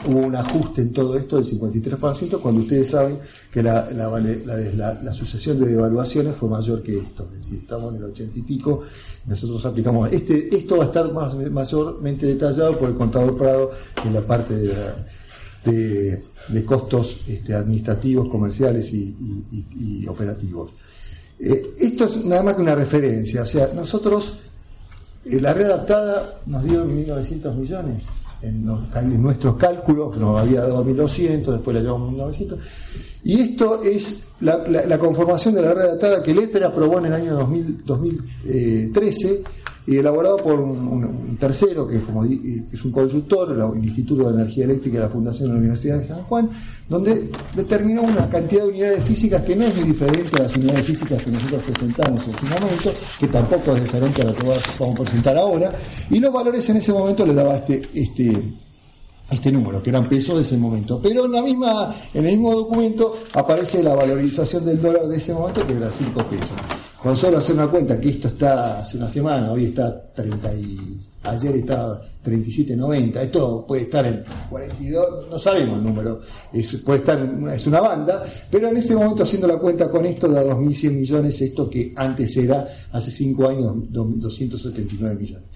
hubo 0.07 0.19
un 0.19 0.35
ajuste 0.35 0.81
en 0.81 0.93
todo 0.93 1.17
esto 1.17 1.35
del 1.35 1.45
53% 1.45 2.39
cuando 2.39 2.61
ustedes 2.61 2.89
saben 2.89 3.19
que 3.51 3.61
la, 3.61 3.89
la, 3.91 5.13
sucesión 5.13 5.59
de 5.59 5.67
devaluaciones 5.67 6.35
fue 6.35 6.49
mayor 6.49 6.81
que 6.81 6.99
esto. 6.99 7.27
Es 7.31 7.45
decir, 7.45 7.59
estamos 7.59 7.93
en 7.93 7.97
el 7.97 8.05
80 8.05 8.39
y 8.39 8.41
pico, 8.43 8.83
nosotros 9.25 9.65
aplicamos. 9.65 10.11
Este, 10.13 10.55
esto 10.55 10.77
va 10.77 10.85
a 10.85 10.87
estar 10.87 11.11
mayormente 11.51 12.25
detallado 12.25 12.79
por 12.79 12.89
el 12.89 12.95
contador 12.95 13.35
Prado 13.35 13.71
en 14.05 14.13
la 14.13 14.21
parte 14.21 14.55
de 14.55 14.73
de 15.71 16.65
costos 16.65 17.17
este, 17.27 17.53
administrativos, 17.53 18.29
comerciales 18.29 18.93
y, 18.93 20.05
operativos. 20.07 20.71
Eh, 21.39 21.73
esto 21.79 22.05
es 22.05 22.23
nada 22.23 22.43
más 22.43 22.55
que 22.55 22.61
una 22.61 22.75
referencia, 22.75 23.41
o 23.41 23.45
sea, 23.45 23.69
nosotros, 23.73 24.37
eh, 25.25 25.41
la 25.41 25.53
red 25.53 25.65
adaptada 25.65 26.39
nos 26.45 26.63
dio 26.63 26.85
1.900 26.85 27.55
millones 27.55 28.03
en, 28.41 28.65
nuestros 29.21 29.55
cálculos, 29.55 30.15
nos 30.17 30.39
había 30.39 30.61
dado 30.61 30.85
1.200, 30.85 31.51
después 31.51 31.75
la 31.75 31.81
llevamos 31.81 32.13
a 32.13 32.31
1.900, 32.31 32.57
y 33.25 33.41
esto 33.41 33.81
es 33.81 34.23
la, 34.39 34.97
conformación 34.99 35.55
de 35.55 35.63
la 35.63 35.73
red 35.73 35.81
adaptada 35.81 36.21
que 36.21 36.29
el 36.29 36.37
EPER 36.37 36.65
aprobó 36.65 36.99
en 36.99 37.07
el 37.07 37.13
año 37.13 37.33
2013 37.33 39.41
y 39.87 39.97
elaborado 39.97 40.37
por 40.37 40.59
un, 40.59 41.35
tercero, 41.39 41.87
que, 41.87 41.95
es 41.95 42.03
un 42.85 42.91
consultor, 42.91 43.51
el 43.51 43.83
Instituto 43.83 44.29
de 44.29 44.41
Energía 44.41 44.65
Eléctrica 44.65 44.97
de 44.97 45.03
la 45.05 45.09
Fundación 45.09 45.47
de 45.47 45.53
la 45.53 45.59
Universidad 45.59 46.01
de 46.01 46.07
San 46.07 46.21
Juan, 46.21 46.51
donde 46.87 47.31
determinó 47.55 48.03
una 48.03 48.29
cantidad 48.29 48.61
de 48.61 48.69
unidades 48.69 49.03
físicas 49.05 49.41
que 49.41 49.55
no 49.55 49.65
es 49.65 49.75
muy 49.75 49.85
diferente 49.85 50.29
a 50.35 50.43
las 50.43 50.55
unidades 50.55 50.83
físicas 50.83 51.23
que 51.23 51.31
nosotros 51.31 51.63
presentamos 51.63 52.27
en 52.27 52.37
su 52.37 52.45
momento, 52.45 52.93
que 53.19 53.27
tampoco 53.27 53.75
es 53.75 53.83
diferente 53.85 54.21
a 54.21 54.25
lo 54.25 54.35
que 54.35 54.45
vamos 54.79 54.99
a 54.99 55.03
presentar 55.03 55.35
ahora, 55.35 55.71
y 56.11 56.19
los 56.19 56.31
valores 56.31 56.69
en 56.69 56.77
ese 56.77 56.93
momento 56.93 57.25
le 57.25 57.33
daba 57.33 57.55
este, 57.55 57.81
este 57.95 58.39
este 59.29 59.51
número, 59.51 59.81
que 59.81 59.89
eran 59.89 60.07
pesos 60.07 60.35
de 60.35 60.41
ese 60.41 60.57
momento. 60.57 61.01
Pero 61.01 61.25
en, 61.25 61.31
la 61.31 61.41
misma, 61.41 61.95
en 62.13 62.25
el 62.25 62.31
mismo 62.33 62.53
documento 62.53 63.17
aparece 63.33 63.83
la 63.83 63.95
valorización 63.95 64.65
del 64.65 64.81
dólar 64.81 65.07
de 65.07 65.17
ese 65.17 65.33
momento, 65.33 65.65
que 65.65 65.73
era 65.73 65.89
5 65.89 66.23
pesos. 66.29 66.53
Con 67.01 67.15
solo 67.15 67.37
hacer 67.37 67.55
una 67.55 67.67
cuenta, 67.67 67.99
que 67.99 68.09
esto 68.09 68.29
está 68.29 68.79
hace 68.79 68.97
una 68.97 69.07
semana, 69.07 69.51
hoy 69.51 69.65
está 69.65 70.11
30 70.13 70.55
y, 70.55 71.05
ayer 71.25 71.55
estaba 71.57 72.01
37.90, 72.23 73.17
esto 73.17 73.65
puede 73.67 73.83
estar 73.83 74.05
en 74.05 74.23
42, 74.49 75.29
no 75.29 75.39
sabemos 75.39 75.79
el 75.79 75.83
número, 75.83 76.21
es, 76.53 76.75
puede 76.77 76.99
estar 76.99 77.19
en, 77.19 77.49
es 77.49 77.65
una 77.67 77.81
banda, 77.81 78.25
pero 78.49 78.69
en 78.69 78.77
este 78.77 78.95
momento 78.95 79.23
haciendo 79.23 79.47
la 79.47 79.57
cuenta 79.57 79.89
con 79.89 80.05
esto 80.05 80.27
da 80.27 80.43
2.100 80.43 80.91
millones, 80.91 81.41
esto 81.41 81.69
que 81.69 81.93
antes 81.95 82.35
era 82.37 82.67
hace 82.91 83.11
5 83.11 83.47
años 83.47 83.73
279 83.89 85.15
millones. 85.15 85.47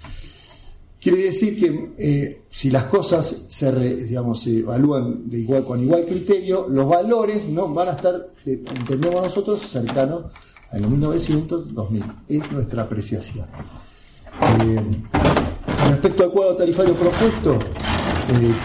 Quiere 1.01 1.23
decir 1.23 1.57
que 1.57 1.93
eh, 1.97 2.41
si 2.49 2.69
las 2.69 2.83
cosas 2.85 3.25
se, 3.49 3.71
digamos, 3.95 4.41
se 4.41 4.59
evalúan 4.59 5.29
de 5.29 5.39
igual, 5.39 5.63
con 5.63 5.81
igual 5.81 6.05
criterio, 6.05 6.67
los 6.69 6.89
valores 6.89 7.47
no 7.47 7.73
van 7.73 7.88
a 7.88 7.91
estar, 7.91 8.15
eh, 8.45 8.62
entendemos 8.75 9.21
nosotros, 9.21 9.62
cercanos 9.69 10.25
a 10.69 10.77
los 10.77 10.89
1900, 10.89 11.73
2000. 11.73 12.03
Es 12.27 12.51
nuestra 12.51 12.83
apreciación. 12.83 13.45
Eh, 14.62 15.01
respecto 15.89 16.23
al 16.25 16.31
cuadro 16.31 16.55
tarifario 16.57 16.93
propuesto, 16.93 17.59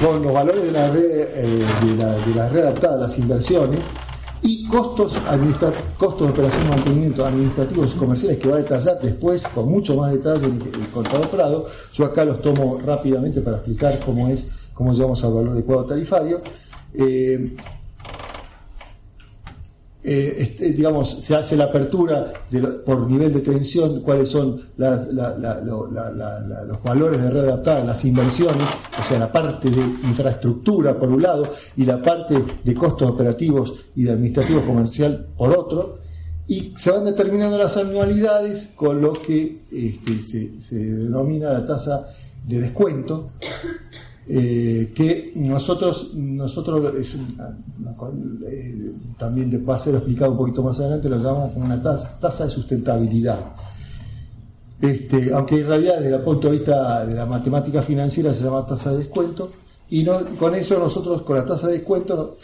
con 0.03 0.23
los 0.23 0.33
valores 0.33 0.65
de 0.65 0.73
la 0.73 0.91
red, 0.91 1.03
de 1.03 1.97
la, 1.97 2.13
de 2.15 2.35
la 2.35 2.49
red 2.49 2.63
adaptada 2.63 2.95
a 2.97 2.99
las 2.99 3.19
inversiones, 3.19 3.85
y 4.47 4.67
costos, 4.67 5.17
costos 5.97 6.27
de 6.27 6.33
operación 6.33 6.69
mantenimiento 6.69 7.25
administrativos 7.25 7.95
comerciales 7.95 8.39
que 8.39 8.49
va 8.49 8.57
a 8.57 8.59
detallar 8.59 9.01
después 9.01 9.43
con 9.49 9.71
mucho 9.71 9.97
más 9.97 10.13
detalle 10.13 10.45
el, 10.45 10.89
contador 10.93 11.31
Prado. 11.31 11.67
Yo 11.95 12.05
acá 12.05 12.27
los 12.27 12.43
tomo 12.43 12.79
rápidamente 12.85 13.41
para 13.41 13.57
explicar 13.57 13.99
cómo 14.05 14.29
es, 14.29 14.53
cómo 14.75 14.93
llegamos 14.93 15.25
al 15.25 15.33
valor 15.33 15.55
de 15.55 15.63
cuadro 15.65 15.87
tarifario. 15.87 16.43
Eh, 16.93 17.57
eh, 20.07 20.37
este, 20.39 20.73
digamos, 20.73 21.25
se 21.25 21.35
hace 21.35 21.57
la 21.57 21.65
apertura 21.65 22.31
por 22.85 23.11
nivel 23.11 23.33
de 23.33 23.41
tensión, 23.41 24.03
cuáles 24.03 24.29
son 24.29 24.61
los 24.77 26.83
valores 26.85 27.23
de 27.23 27.31
red 27.31 27.45
adaptada, 27.45 27.85
las 27.85 28.05
inversiones, 28.05 28.69
o 29.03 29.09
sea, 29.09 29.19
la 29.19 29.33
parte 29.33 29.71
de 29.71 29.81
infraestructura 29.81 30.95
por 30.95 31.09
un 31.09 31.23
lado 31.23 31.49
y 31.75 31.87
la 31.87 32.03
parte 32.03 32.37
de 32.63 32.75
costos 32.75 33.13
operativos 33.13 33.77
y 33.95 34.05
de 34.05 34.13
administrativo 34.13 34.61
comercial 34.67 35.27
por 35.39 35.57
otro, 35.57 36.01
y 36.47 36.75
se 36.77 36.91
van 36.91 37.07
determinando 37.07 37.57
las 37.57 37.79
anualidades 37.79 38.73
con 38.77 39.01
lo 39.01 39.15
que 39.15 39.63
este, 39.73 40.61
se 40.61 40.77
denomina 40.77 41.51
la 41.51 41.65
tasa 41.65 42.09
de 42.47 42.61
descuento 42.61 43.31
eh, 44.27 44.93
que 44.95 45.33
nosotros, 45.37 46.13
nosotros 46.15 46.95
es 46.99 47.15
eh, 47.15 48.93
también 49.19 49.65
va 49.69 49.77
a 49.77 49.79
ser 49.79 49.97
explicado 49.97 50.33
un 50.33 50.39
poquito 50.39 50.63
más 50.63 50.81
adelante, 50.81 51.11
lo 51.11 51.19
llamamos 51.19 51.53
como 51.53 51.67
una 51.67 51.83
tasa, 51.83 52.45
de 52.47 52.51
sustentabilidad. 52.51 53.53
Este, 54.81 55.33
aunque 55.33 55.61
en 55.61 55.67
realidad 55.67 56.01
desde 56.01 56.17
el 56.17 56.23
punto 56.23 56.49
de 56.49 56.57
vista 56.57 57.05
de 57.05 57.15
la 57.15 57.27
matemática 57.27 57.83
financiera 57.83 58.33
se 58.33 58.45
llama 58.45 58.67
tasa 58.67 58.93
de 58.93 58.99
descuento, 58.99 59.51
y 59.91 60.07
con 60.39 60.55
eso 60.55 60.79
nosotros 60.79 61.23
con 61.23 61.37
la 61.37 61.45
tasa 61.45 61.67
de 61.67 61.75
descuento 61.75 62.39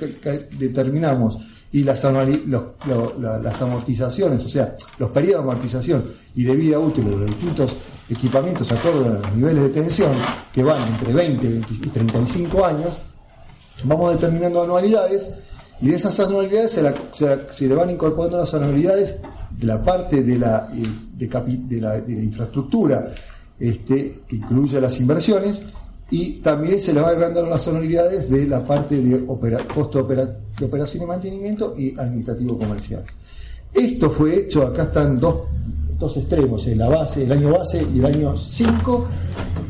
determinamos 0.59 1.39
y 1.73 1.83
las, 1.83 2.05
las 2.05 3.63
amortizaciones, 3.63 4.45
o 4.45 4.49
sea, 4.49 4.77
los 4.99 5.11
periodos 5.11 5.45
de 5.45 5.51
amortización 5.51 6.05
y 6.35 6.45
de 6.45 6.57
vida 6.57 6.79
útil 6.79 7.05
de 7.05 7.11
los 7.13 7.27
distintos 7.27 7.77
equipamientos 8.11 8.71
acorde 8.73 9.09
a 9.09 9.13
los 9.13 9.37
niveles 9.37 9.63
de 9.65 9.69
tensión, 9.71 10.13
que 10.53 10.63
van 10.63 10.83
entre 10.83 11.13
20 11.13 11.47
y 11.47 11.89
35 11.89 12.65
años, 12.65 12.99
vamos 13.85 14.13
determinando 14.13 14.63
anualidades 14.63 15.35
y 15.81 15.89
de 15.89 15.97
esas 15.97 16.19
anualidades 16.21 16.79
se, 17.51 17.69
le 17.69 17.75
van 17.75 17.91
incorporando 17.91 18.39
las 18.39 18.53
anualidades 18.53 19.15
de 19.51 19.67
la 19.67 19.83
parte 19.83 20.23
de 20.23 20.39
la, 20.39 20.69
eh, 20.75 20.87
de, 21.17 21.81
la, 21.81 21.99
infraestructura 22.07 23.13
este, 23.59 24.23
que 24.29 24.37
incluye 24.37 24.81
las 24.81 25.01
inversiones 25.01 25.61
y 26.11 26.41
también 26.41 26.81
se 26.81 26.93
le 26.93 27.01
va 27.01 27.09
agregando 27.09 27.47
las 27.47 27.67
anualidades 27.69 28.29
de 28.29 28.47
la 28.47 28.65
parte 28.65 29.01
de 29.01 29.25
costo 29.73 30.03
de 30.03 30.65
operación 30.65 31.05
y 31.05 31.07
mantenimiento 31.07 31.75
y 31.77 31.99
administrativo 31.99 32.59
comercial. 32.59 33.05
Esto 33.73 34.11
fue 34.11 34.41
hecho, 34.41 34.67
acá 34.67 34.85
están 34.85 35.21
dos 35.21 35.47
dos 36.01 36.17
extremos, 36.17 36.67
la 36.67 36.89
base, 36.89 37.25
el 37.25 37.33
año 37.33 37.51
base 37.51 37.87
y 37.95 37.99
el 37.99 38.07
año 38.07 38.37
5, 38.37 39.07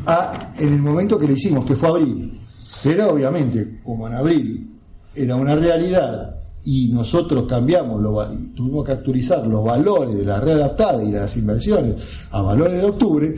a 0.05 0.53
en 0.57 0.73
el 0.73 0.79
momento 0.79 1.19
que 1.19 1.27
le 1.27 1.33
hicimos, 1.33 1.65
que 1.65 1.75
fue 1.75 1.89
abril. 1.89 2.39
Pero 2.81 3.11
obviamente, 3.11 3.81
como 3.83 4.07
en 4.07 4.13
abril 4.13 4.79
era 5.13 5.35
una 5.35 5.55
realidad 5.55 6.35
y 6.63 6.87
nosotros 6.87 7.45
cambiamos, 7.47 8.01
lo, 8.01 8.25
tuvimos 8.55 8.85
que 8.85 8.93
actualizar 8.93 9.45
los 9.45 9.63
valores 9.63 10.15
de 10.15 10.23
la 10.23 10.39
red 10.39 10.53
adaptada 10.53 11.03
y 11.03 11.11
las 11.11 11.35
inversiones 11.35 11.95
a 12.31 12.41
valores 12.41 12.81
de 12.81 12.87
octubre, 12.87 13.35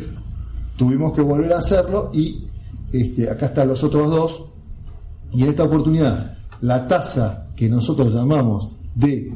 tuvimos 0.77 1.13
que 1.13 1.21
volver 1.21 1.51
a 1.53 1.58
hacerlo 1.58 2.12
y 2.13 2.45
este, 2.91 3.27
acá 3.27 3.47
están 3.47 3.69
los 3.69 3.84
otros 3.84 4.10
dos. 4.10 4.45
Y 5.34 5.41
en 5.41 5.49
esta 5.49 5.63
oportunidad, 5.63 6.38
la 6.62 6.88
tasa 6.88 7.47
que 7.56 7.67
nosotros 7.67 8.13
llamamos 8.13 8.69
de 8.93 9.34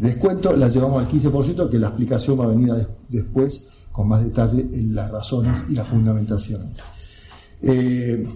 descuento 0.00 0.54
la 0.54 0.68
llevamos 0.68 1.06
al 1.06 1.12
15%, 1.12 1.68
que 1.68 1.78
la 1.78 1.88
explicación 1.88 2.40
va 2.40 2.44
a 2.44 2.48
venir 2.48 2.72
después 3.08 3.68
con 3.92 4.08
más 4.08 4.24
detalle 4.24 4.62
en 4.72 4.94
las 4.94 5.10
razones 5.10 5.58
y 5.68 5.74
las 5.74 5.88
fundamentaciones. 5.88 6.68
Eh, 7.62 8.26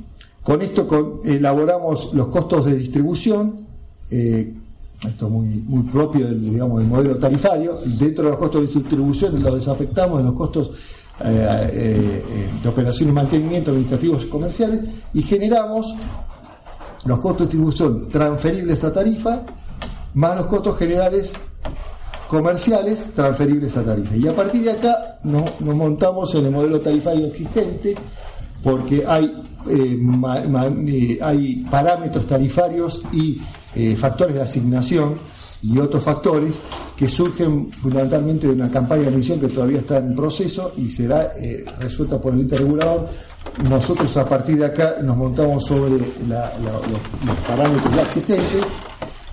con 0.42 0.60
esto 0.60 1.22
elaboramos 1.24 2.12
los 2.12 2.26
costos 2.28 2.66
de 2.66 2.76
distribución, 2.76 3.66
eh, 4.10 4.52
esto 5.08 5.26
es 5.26 5.32
muy, 5.32 5.46
muy 5.46 5.82
propio 5.84 6.26
del, 6.26 6.50
digamos, 6.50 6.80
del 6.80 6.88
modelo 6.88 7.16
tarifario, 7.16 7.80
dentro 7.98 8.24
de 8.24 8.30
los 8.30 8.38
costos 8.38 8.60
de 8.62 8.80
distribución 8.80 9.42
los 9.42 9.54
desafectamos 9.54 10.18
de 10.18 10.24
los 10.24 10.34
costos 10.34 10.70
eh, 11.24 12.22
de 12.62 12.68
operación 12.68 13.10
y 13.10 13.12
mantenimiento 13.12 13.70
administrativos 13.70 14.24
y 14.24 14.28
comerciales 14.28 14.80
y 15.14 15.22
generamos 15.22 15.94
los 17.06 17.18
costos 17.20 17.46
de 17.46 17.52
distribución 17.52 18.08
transferibles 18.08 18.82
a 18.82 18.92
tarifa 18.92 19.42
más 20.14 20.36
los 20.36 20.46
costos 20.46 20.78
generales 20.78 21.32
comerciales 22.28 23.12
transferibles 23.14 23.76
a 23.76 23.84
tarifa. 23.84 24.16
Y 24.16 24.28
a 24.28 24.34
partir 24.34 24.64
de 24.64 24.72
acá 24.72 25.18
nos, 25.22 25.60
montamos 25.60 26.34
en 26.34 26.46
el 26.46 26.52
modelo 26.52 26.80
tarifario 26.80 27.26
existente 27.26 27.94
porque 28.62 29.04
hay, 29.06 29.24
eh, 29.68 29.98
eh, 29.98 31.18
hay 31.20 31.56
parámetros 31.70 32.26
tarifarios 32.26 33.02
y 33.12 33.40
eh, 33.74 33.94
factores 33.96 34.36
de 34.36 34.42
asignación 34.42 35.18
y 35.62 35.78
otros 35.78 36.04
factores 36.04 36.58
que 36.96 37.08
surgen 37.08 37.70
fundamentalmente 37.72 38.46
de 38.46 38.52
una 38.52 38.70
campaña 38.70 39.02
de 39.02 39.08
emisión 39.08 39.40
que 39.40 39.48
todavía 39.48 39.78
está 39.78 39.98
en 39.98 40.14
proceso 40.14 40.72
y 40.76 40.90
será 40.90 41.32
resuelta 41.80 42.20
por 42.20 42.34
el 42.34 42.40
interregulador. 42.40 43.08
Nosotros 43.62 44.14
a 44.16 44.28
partir 44.28 44.58
de 44.58 44.66
acá 44.66 44.96
nos 45.02 45.16
montamos 45.16 45.64
sobre 45.64 45.92
los, 45.92 46.00
los 46.28 47.36
parámetros 47.48 47.94
ya 47.94 48.02
existentes 48.02 48.62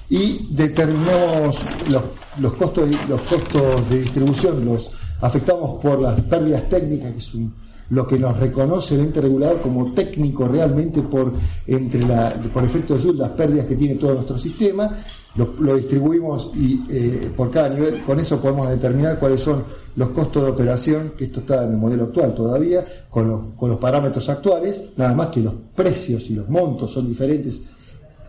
y 0.10 0.48
determinamos 0.50 1.58
los, 1.90 2.04
los, 2.40 2.54
costos, 2.54 2.90
los 3.08 3.22
costos 3.22 3.90
de 3.90 4.00
distribución, 4.02 4.66
los 4.66 4.92
afectamos 5.22 5.82
por 5.82 6.00
las 6.00 6.20
pérdidas 6.22 6.68
técnicas, 6.70 7.12
que 7.12 7.20
es 7.20 7.32
lo 7.90 8.08
que 8.08 8.18
nos 8.18 8.40
reconoce 8.40 8.96
el 8.96 9.02
ente 9.02 9.20
regulador 9.22 9.62
como 9.62 9.92
técnico 9.94 10.48
realmente 10.48 11.02
por, 11.02 11.34
entre 11.68 12.02
la, 12.08 12.34
por 12.54 12.64
efecto 12.64 12.98
de 12.98 13.14
las 13.14 13.32
pérdidas 13.32 13.66
que 13.66 13.76
tiene 13.76 13.96
todo 13.96 14.14
nuestro 14.14 14.38
sistema, 14.38 14.98
lo, 15.36 15.76
distribuimos 15.76 16.52
y 16.56 16.84
eh, 16.90 17.32
por 17.36 17.52
cada 17.52 17.70
nivel, 17.70 18.02
con 18.02 18.20
eso 18.20 18.42
podemos 18.42 18.70
determinar 18.70 19.20
cuáles 19.20 19.42
son 19.42 19.64
los 19.96 20.10
costos 20.10 20.44
de 20.44 20.50
operación, 20.50 21.14
que 21.18 21.26
esto 21.26 21.42
está 21.42 21.66
en 21.66 21.74
el 21.74 21.78
modelo 21.78 22.06
actual 22.06 22.34
todavía, 22.34 22.84
con 23.10 23.28
los, 23.28 23.46
con 23.58 23.70
los 23.70 23.80
parámetros 23.80 24.28
actuales, 24.30 24.84
nada 24.96 25.14
más 25.14 25.28
que 25.28 25.42
los 25.42 25.54
precios 25.76 26.30
y 26.30 26.36
los 26.36 26.50
montos 26.50 26.92
son 26.92 27.08
diferentes 27.08 27.62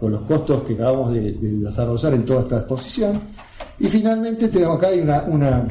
con 0.03 0.11
los 0.11 0.23
costos 0.23 0.65
que 0.65 0.75
acabamos 0.75 1.12
de, 1.12 1.31
desarrollar 1.31 2.15
en 2.15 2.27
toda 2.27 2.41
esta 2.41 2.59
exposición. 2.59 3.21
Y 3.79 3.89
finalmente 3.89 4.49
tenemos 4.49 4.79
acá 4.79 4.89
una, 5.27 5.67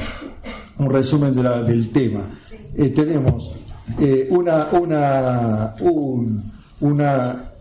un 0.78 0.90
resumen 0.90 1.36
del 1.36 1.92
tema. 1.92 2.28
Eh, 2.76 2.90
tenemos 2.90 3.54
eh, 4.00 4.28
una, 4.30 4.68
una, 4.72 5.76
una 6.80 7.52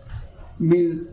mil, 0.59 1.09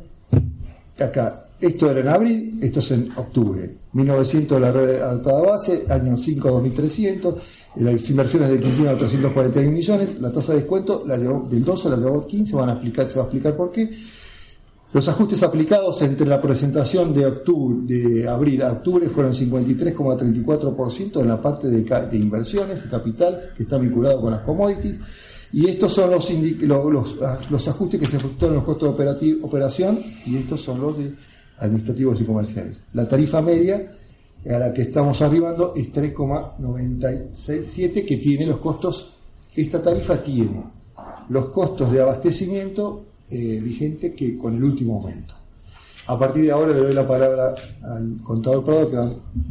acá, 0.99 1.47
esto 1.61 1.91
era 1.91 2.01
en 2.01 2.09
abril, 2.09 2.59
esto 2.63 2.81
es 2.81 2.91
en 2.93 3.11
octubre. 3.17 3.77
1900 3.93 4.61
la 4.61 4.71
red 4.71 5.03
alta 5.03 5.33
base, 5.39 5.85
año 5.89 6.17
5 6.17 6.51
2300, 6.51 7.35
las 7.77 8.11
inversiones 8.11 8.51
de 8.51 8.61
Quintino 8.61 8.97
341 8.97 9.71
millones, 9.71 10.21
la 10.21 10.33
tasa 10.33 10.53
de 10.53 10.61
descuento 10.61 11.05
la 11.07 11.17
llevó, 11.17 11.47
del 11.49 11.65
12 11.65 11.91
la 11.91 11.97
llevó 11.97 12.27
15, 12.27 12.57
van 12.57 12.71
a 12.71 12.73
explicar, 12.73 13.07
se 13.07 13.15
va 13.17 13.23
a 13.23 13.25
explicar 13.25 13.57
por 13.57 13.73
qué. 13.73 13.91
Los 14.91 15.07
ajustes 15.07 15.43
aplicados 15.43 16.01
entre 16.01 16.27
la 16.27 16.41
presentación 16.41 17.13
de, 17.13 18.27
abril 18.27 18.63
a 18.63 18.73
octubre 18.73 19.07
fueron 19.11 19.35
53,34% 19.35 21.21
en 21.21 21.29
la 21.29 21.43
parte 21.43 21.69
de, 21.69 22.17
inversiones 22.17 22.87
y 22.87 22.89
capital 22.89 23.53
que 23.55 23.65
está 23.65 23.77
vinculado 23.77 24.23
con 24.23 24.31
las 24.31 24.41
commodities 24.43 24.97
Y 25.53 25.69
estos 25.69 25.93
son 25.93 26.11
los, 26.11 26.31
los, 27.51 27.69
ajustes 27.69 28.01
que 28.01 28.07
se 28.07 28.17
efectúan 28.17 28.53
en 28.53 28.57
los 28.57 28.65
costos 28.65 28.97
de 28.97 29.37
operación 29.43 30.01
y 30.25 30.37
estos 30.37 30.63
son 30.63 30.81
los 30.81 30.97
de 30.97 31.13
administrativos 31.59 32.19
y 32.23 32.25
comerciales. 32.25 32.81
La 32.95 33.07
tarifa 33.07 33.43
media 33.43 33.93
a 34.49 34.59
la 34.59 34.73
que 34.73 34.81
estamos 34.83 35.21
arribando 35.21 35.75
es 35.77 35.91
3,967 35.93 38.07
que 38.07 38.17
tiene 38.17 38.47
los 38.47 38.59
costos, 38.59 39.13
esta 39.55 39.83
tarifa 39.83 40.23
tiene 40.23 40.65
los 41.29 41.47
costos 41.47 41.93
de 41.93 42.01
abastecimiento 42.01 43.08
eh, 43.31 43.61
vigente 43.63 44.15
que 44.15 44.37
con 44.37 44.57
el 44.57 44.65
último 44.65 44.97
aumento. 44.97 45.35
A 46.07 46.19
partir 46.19 46.45
de 46.45 46.53
ahora 46.53 46.73
le 46.73 46.81
doy 46.81 46.95
la 46.95 47.07
palabra 47.07 47.55
al 47.83 48.19
contador 48.23 48.65
Prado 48.65 48.91
que 48.91 48.97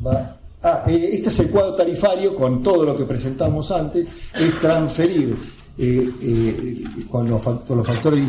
va 0.05 0.37
Ah, 0.63 0.83
eh, 0.87 1.09
este 1.13 1.29
es 1.29 1.39
el 1.39 1.49
cuadro 1.51 1.75
tarifario 1.75 2.35
con 2.35 2.63
todo 2.63 2.83
lo 2.83 2.97
que 2.97 3.05
presentamos 3.05 3.71
antes, 3.71 4.07
es 4.33 4.59
transferir 4.59 5.37
eh, 5.77 6.83
con, 7.09 7.29
los, 7.29 7.41
factores 7.41 8.25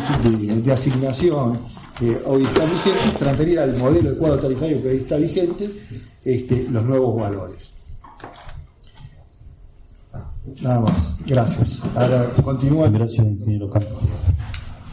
de, 0.64 0.72
asignación 0.72 1.58
que 1.98 2.20
hoy 2.26 2.42
están 2.44 2.68
vigentes, 2.68 3.18
transferir 3.18 3.58
al 3.58 3.76
modelo 3.78 4.10
del 4.10 4.18
cuadro 4.18 4.38
tarifario 4.40 4.82
que 4.82 4.88
hoy 4.88 4.96
está 4.98 5.16
vigente 5.16 5.70
este, 6.22 6.68
los 6.70 6.84
nuevos 6.84 7.18
valores. 7.18 7.70
Nada 10.60 10.80
más, 10.80 11.18
gracias. 11.26 11.82
Ahora 11.94 12.24
continúa. 12.42 12.88
Gracias, 12.88 13.26
ingeniero 13.26 13.70
Campos. 13.70 14.02